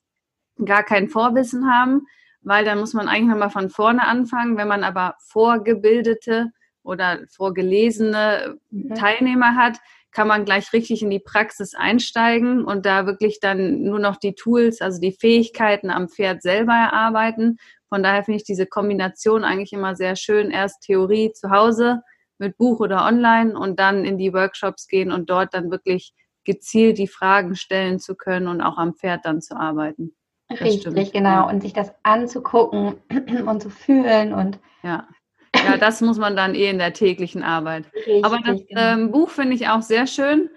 gar 0.63 0.83
kein 0.83 1.09
Vorwissen 1.09 1.71
haben, 1.71 2.05
weil 2.41 2.65
dann 2.65 2.79
muss 2.79 2.93
man 2.93 3.07
eigentlich 3.07 3.29
nochmal 3.29 3.49
von 3.49 3.69
vorne 3.69 4.05
anfangen. 4.05 4.57
Wenn 4.57 4.67
man 4.67 4.83
aber 4.83 5.15
vorgebildete 5.19 6.51
oder 6.83 7.19
vorgelesene 7.29 8.57
mhm. 8.69 8.95
Teilnehmer 8.95 9.55
hat, 9.55 9.77
kann 10.13 10.27
man 10.27 10.45
gleich 10.45 10.71
richtig 10.73 11.01
in 11.01 11.09
die 11.09 11.19
Praxis 11.19 11.73
einsteigen 11.75 12.63
und 12.63 12.85
da 12.85 13.05
wirklich 13.05 13.39
dann 13.39 13.81
nur 13.81 13.99
noch 13.99 14.17
die 14.17 14.35
Tools, 14.35 14.81
also 14.81 14.99
die 14.99 15.11
Fähigkeiten 15.19 15.89
am 15.89 16.07
Pferd 16.07 16.41
selber 16.41 16.73
erarbeiten. 16.73 17.57
Von 17.89 18.03
daher 18.03 18.23
finde 18.23 18.37
ich 18.37 18.43
diese 18.43 18.65
Kombination 18.65 19.43
eigentlich 19.43 19.73
immer 19.73 19.95
sehr 19.95 20.15
schön. 20.15 20.51
Erst 20.51 20.81
Theorie 20.81 21.31
zu 21.33 21.49
Hause 21.49 22.01
mit 22.37 22.57
Buch 22.57 22.79
oder 22.79 23.05
online 23.05 23.57
und 23.57 23.79
dann 23.79 24.05
in 24.05 24.17
die 24.17 24.33
Workshops 24.33 24.87
gehen 24.87 25.11
und 25.11 25.29
dort 25.29 25.53
dann 25.53 25.71
wirklich 25.71 26.13
gezielt 26.43 26.97
die 26.97 27.07
Fragen 27.07 27.55
stellen 27.55 27.99
zu 27.99 28.15
können 28.15 28.47
und 28.47 28.61
auch 28.61 28.77
am 28.77 28.95
Pferd 28.95 29.25
dann 29.25 29.41
zu 29.41 29.55
arbeiten. 29.55 30.15
Das 30.49 30.61
Richtig, 30.61 30.81
stimmt. 30.81 31.13
genau. 31.13 31.49
Und 31.49 31.61
sich 31.61 31.73
das 31.73 31.93
anzugucken 32.03 32.95
und 33.47 33.61
zu 33.61 33.69
fühlen 33.69 34.33
und 34.33 34.59
ja. 34.83 35.07
Ja, 35.55 35.77
das 35.77 36.01
muss 36.01 36.17
man 36.17 36.35
dann 36.35 36.55
eh 36.55 36.69
in 36.69 36.79
der 36.79 36.93
täglichen 36.93 37.43
Arbeit. 37.43 37.85
Richtig, 37.93 38.25
Aber 38.25 38.37
das 38.37 38.61
genau. 38.67 38.81
ähm, 38.81 39.11
Buch 39.11 39.29
finde 39.29 39.55
ich 39.55 39.67
auch 39.67 39.81
sehr 39.81 40.07
schön. 40.07 40.49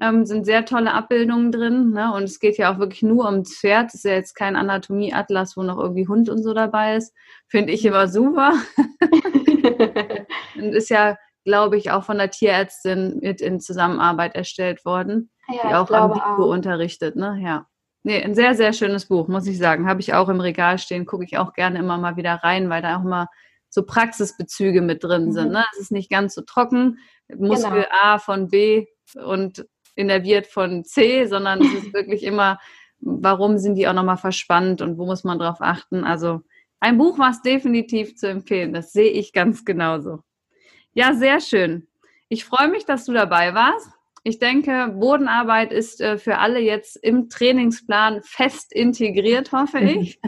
Ähm, 0.00 0.26
sind 0.26 0.44
sehr 0.44 0.64
tolle 0.64 0.92
Abbildungen 0.92 1.52
drin. 1.52 1.90
Ne? 1.92 2.12
Und 2.12 2.24
es 2.24 2.40
geht 2.40 2.58
ja 2.58 2.72
auch 2.72 2.78
wirklich 2.78 3.02
nur 3.02 3.26
ums 3.26 3.58
Pferd. 3.58 3.88
Es 3.88 3.96
ist 3.96 4.04
ja 4.04 4.12
jetzt 4.12 4.34
kein 4.34 4.56
Anatomieatlas, 4.56 5.56
wo 5.56 5.62
noch 5.62 5.78
irgendwie 5.78 6.08
Hund 6.08 6.28
und 6.28 6.42
so 6.42 6.52
dabei 6.52 6.96
ist. 6.96 7.14
Finde 7.48 7.72
ich 7.72 7.84
immer 7.84 8.08
super. 8.08 8.54
und 10.56 10.72
ist 10.72 10.90
ja, 10.90 11.16
glaube 11.44 11.76
ich, 11.76 11.90
auch 11.90 12.04
von 12.04 12.18
der 12.18 12.30
Tierärztin 12.30 13.20
mit 13.22 13.40
in 13.40 13.60
Zusammenarbeit 13.60 14.34
erstellt 14.34 14.84
worden, 14.84 15.30
ja, 15.48 15.68
die 15.68 15.74
auch 15.74 15.90
am 15.90 16.14
Vico 16.14 16.50
unterrichtet. 16.52 17.14
Ne? 17.16 17.38
Ja. 17.40 17.66
Nee, 18.02 18.22
ein 18.22 18.34
sehr, 18.34 18.54
sehr 18.54 18.72
schönes 18.72 19.06
Buch, 19.06 19.28
muss 19.28 19.46
ich 19.46 19.58
sagen. 19.58 19.88
Habe 19.88 20.00
ich 20.00 20.12
auch 20.12 20.28
im 20.28 20.40
Regal 20.40 20.78
stehen, 20.78 21.06
gucke 21.06 21.24
ich 21.24 21.38
auch 21.38 21.52
gerne 21.54 21.78
immer 21.78 21.98
mal 21.98 22.16
wieder 22.16 22.34
rein, 22.34 22.68
weil 22.68 22.82
da 22.82 22.98
auch 22.98 23.04
immer 23.04 23.28
so 23.74 23.82
Praxisbezüge 23.82 24.80
mit 24.82 25.02
drin 25.02 25.32
sind. 25.32 25.48
Mhm. 25.48 25.54
Ne? 25.54 25.64
Es 25.72 25.80
ist 25.80 25.90
nicht 25.90 26.08
ganz 26.08 26.36
so 26.36 26.42
trocken, 26.42 26.98
Muskel 27.36 27.72
genau. 27.72 27.86
A 27.90 28.18
von 28.18 28.48
B 28.48 28.86
und 29.16 29.66
innerviert 29.96 30.46
von 30.46 30.84
C, 30.84 31.26
sondern 31.26 31.60
es 31.60 31.74
ist 31.74 31.92
wirklich 31.92 32.22
immer, 32.22 32.60
warum 33.00 33.58
sind 33.58 33.74
die 33.74 33.88
auch 33.88 33.92
nochmal 33.92 34.16
verspannt 34.16 34.80
und 34.80 34.96
wo 34.96 35.06
muss 35.06 35.24
man 35.24 35.40
drauf 35.40 35.56
achten. 35.58 36.04
Also 36.04 36.42
ein 36.78 36.98
Buch 36.98 37.18
war 37.18 37.30
es 37.30 37.42
definitiv 37.42 38.14
zu 38.16 38.28
empfehlen. 38.28 38.72
Das 38.72 38.92
sehe 38.92 39.10
ich 39.10 39.32
ganz 39.32 39.64
genauso. 39.64 40.20
Ja, 40.92 41.12
sehr 41.12 41.40
schön. 41.40 41.88
Ich 42.28 42.44
freue 42.44 42.68
mich, 42.68 42.84
dass 42.84 43.06
du 43.06 43.12
dabei 43.12 43.54
warst. 43.54 43.88
Ich 44.26 44.38
denke, 44.38 44.88
Bodenarbeit 44.98 45.70
ist 45.70 46.00
äh, 46.00 46.16
für 46.16 46.38
alle 46.38 46.58
jetzt 46.58 46.96
im 46.96 47.28
Trainingsplan 47.28 48.22
fest 48.22 48.72
integriert, 48.72 49.52
hoffe 49.52 49.80
ich. 49.80 50.18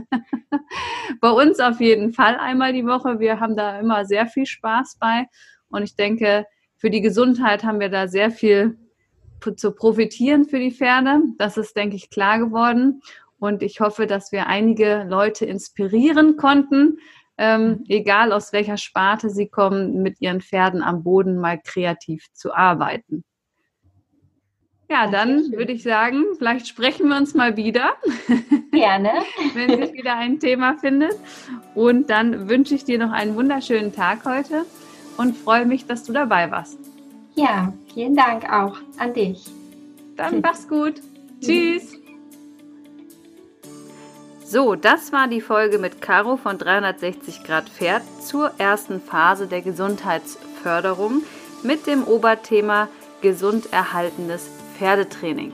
bei 1.23 1.31
uns 1.31 1.61
auf 1.61 1.81
jeden 1.81 2.13
Fall 2.13 2.37
einmal 2.37 2.75
die 2.75 2.85
Woche. 2.85 3.21
Wir 3.21 3.41
haben 3.41 3.57
da 3.57 3.81
immer 3.81 4.05
sehr 4.05 4.27
viel 4.27 4.45
Spaß 4.45 4.99
bei. 5.01 5.25
Und 5.71 5.83
ich 5.83 5.97
denke, 5.97 6.45
für 6.77 6.91
die 6.91 7.01
Gesundheit 7.01 7.65
haben 7.65 7.81
wir 7.81 7.89
da 7.89 8.07
sehr 8.07 8.31
viel 8.31 8.77
zu 9.57 9.73
profitieren 9.73 10.45
für 10.45 10.59
die 10.59 10.73
Pferde. 10.73 11.23
Das 11.39 11.57
ist, 11.57 11.75
denke 11.75 11.97
ich, 11.97 12.11
klar 12.11 12.39
geworden. 12.39 13.01
Und 13.39 13.63
ich 13.63 13.81
hoffe, 13.81 14.07
dass 14.07 14.31
wir 14.31 14.47
einige 14.47 15.07
Leute 15.09 15.47
inspirieren 15.47 16.37
konnten, 16.37 16.99
ähm, 17.39 17.83
egal 17.89 18.33
aus 18.33 18.53
welcher 18.53 18.77
Sparte 18.77 19.31
sie 19.31 19.49
kommen, 19.49 20.03
mit 20.03 20.21
ihren 20.21 20.43
Pferden 20.43 20.83
am 20.83 21.03
Boden 21.03 21.39
mal 21.39 21.59
kreativ 21.59 22.31
zu 22.35 22.53
arbeiten. 22.55 23.25
Ja, 24.89 25.09
dann 25.09 25.51
würde 25.53 25.73
ich 25.73 25.83
sagen, 25.83 26.25
vielleicht 26.39 26.69
sprechen 26.69 27.09
wir 27.09 27.17
uns 27.17 27.35
mal 27.35 27.57
wieder. 27.57 27.95
Gerne. 28.71 29.11
wenn 29.55 29.83
sich 29.83 29.93
wieder 29.95 30.17
ein 30.17 30.39
Thema 30.39 30.77
findet. 30.79 31.15
Und 31.75 32.09
dann 32.09 32.49
wünsche 32.49 32.75
ich 32.75 32.85
dir 32.85 32.99
noch 32.99 33.11
einen 33.11 33.35
wunderschönen 33.35 33.93
Tag 33.93 34.25
heute 34.25 34.65
und 35.17 35.37
freue 35.37 35.67
mich, 35.67 35.87
dass 35.87 36.05
du 36.05 36.13
dabei 36.13 36.51
warst. 36.51 36.79
Ja, 37.35 37.73
vielen 37.93 38.15
Dank 38.15 38.51
auch 38.51 38.79
an 38.99 39.13
dich. 39.13 39.45
Dann 40.17 40.41
mach's 40.41 40.69
gut. 40.69 40.95
Tschüss. 41.41 41.99
So, 44.45 44.77
das 44.77 45.13
war 45.13 45.27
die 45.27 45.41
Folge 45.41 45.79
mit 45.79 46.01
Caro 46.01 46.37
von 46.37 46.57
360 46.57 47.43
Grad 47.43 47.69
Pferd 47.69 48.03
zur 48.23 48.53
ersten 48.59 49.01
Phase 49.01 49.49
der 49.49 49.63
Gesundheitsförderung 49.63 51.23
mit 51.65 51.89
dem 51.89 52.05
Oberthema 52.05 52.89
gesund 53.21 53.73
erhaltenes 53.73 54.49
Pferdetraining. 54.79 55.53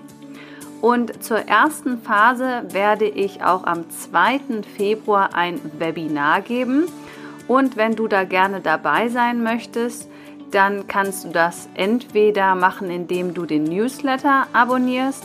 Und 0.80 1.22
zur 1.22 1.38
ersten 1.38 2.02
Phase 2.02 2.64
werde 2.70 3.06
ich 3.06 3.44
auch 3.44 3.64
am 3.64 3.88
2. 3.88 4.40
Februar 4.76 5.30
ein 5.32 5.60
Webinar 5.78 6.40
geben. 6.40 6.86
Und 7.46 7.76
wenn 7.76 7.94
du 7.94 8.08
da 8.08 8.24
gerne 8.24 8.60
dabei 8.60 9.08
sein 9.08 9.42
möchtest, 9.42 10.08
dann 10.50 10.86
kannst 10.88 11.24
du 11.24 11.28
das 11.28 11.68
entweder 11.74 12.54
machen, 12.54 12.90
indem 12.90 13.32
du 13.32 13.46
den 13.46 13.64
Newsletter 13.64 14.46
abonnierst. 14.52 15.22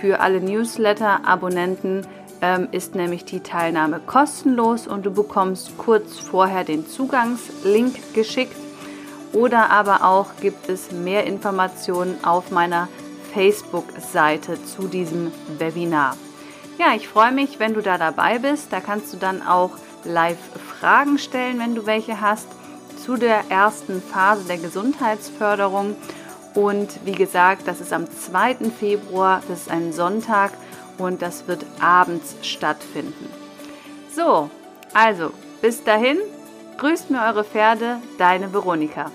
Für 0.00 0.20
alle 0.20 0.40
Newsletter-Abonnenten 0.40 2.06
ähm, 2.40 2.68
ist 2.72 2.94
nämlich 2.94 3.24
die 3.24 3.40
Teilnahme 3.40 4.00
kostenlos 4.04 4.86
und 4.86 5.04
du 5.04 5.10
bekommst 5.10 5.76
kurz 5.78 6.18
vorher 6.18 6.64
den 6.64 6.86
Zugangslink 6.86 8.14
geschickt. 8.14 8.56
Oder 9.32 9.70
aber 9.70 10.04
auch 10.04 10.36
gibt 10.40 10.68
es 10.68 10.92
mehr 10.92 11.26
Informationen 11.26 12.16
auf 12.22 12.50
meiner 12.50 12.88
Facebook-Seite 13.32 14.64
zu 14.64 14.88
diesem 14.88 15.32
Webinar. 15.58 16.16
Ja, 16.78 16.94
ich 16.94 17.08
freue 17.08 17.32
mich, 17.32 17.58
wenn 17.58 17.74
du 17.74 17.82
da 17.82 17.98
dabei 17.98 18.38
bist. 18.38 18.72
Da 18.72 18.80
kannst 18.80 19.12
du 19.12 19.16
dann 19.16 19.46
auch 19.46 19.70
live 20.04 20.38
Fragen 20.78 21.18
stellen, 21.18 21.58
wenn 21.58 21.74
du 21.74 21.86
welche 21.86 22.20
hast 22.20 22.48
zu 23.04 23.16
der 23.16 23.44
ersten 23.50 24.02
Phase 24.02 24.44
der 24.44 24.58
Gesundheitsförderung. 24.58 25.96
Und 26.54 27.00
wie 27.04 27.12
gesagt, 27.12 27.66
das 27.66 27.80
ist 27.80 27.92
am 27.92 28.10
2. 28.10 28.70
Februar, 28.78 29.42
das 29.48 29.62
ist 29.62 29.70
ein 29.70 29.92
Sonntag 29.92 30.52
und 30.98 31.22
das 31.22 31.48
wird 31.48 31.64
abends 31.80 32.36
stattfinden. 32.42 33.28
So, 34.14 34.50
also 34.92 35.30
bis 35.62 35.82
dahin, 35.84 36.18
grüßt 36.78 37.10
mir 37.10 37.22
eure 37.22 37.44
Pferde, 37.44 37.98
deine 38.18 38.52
Veronika. 38.52 39.10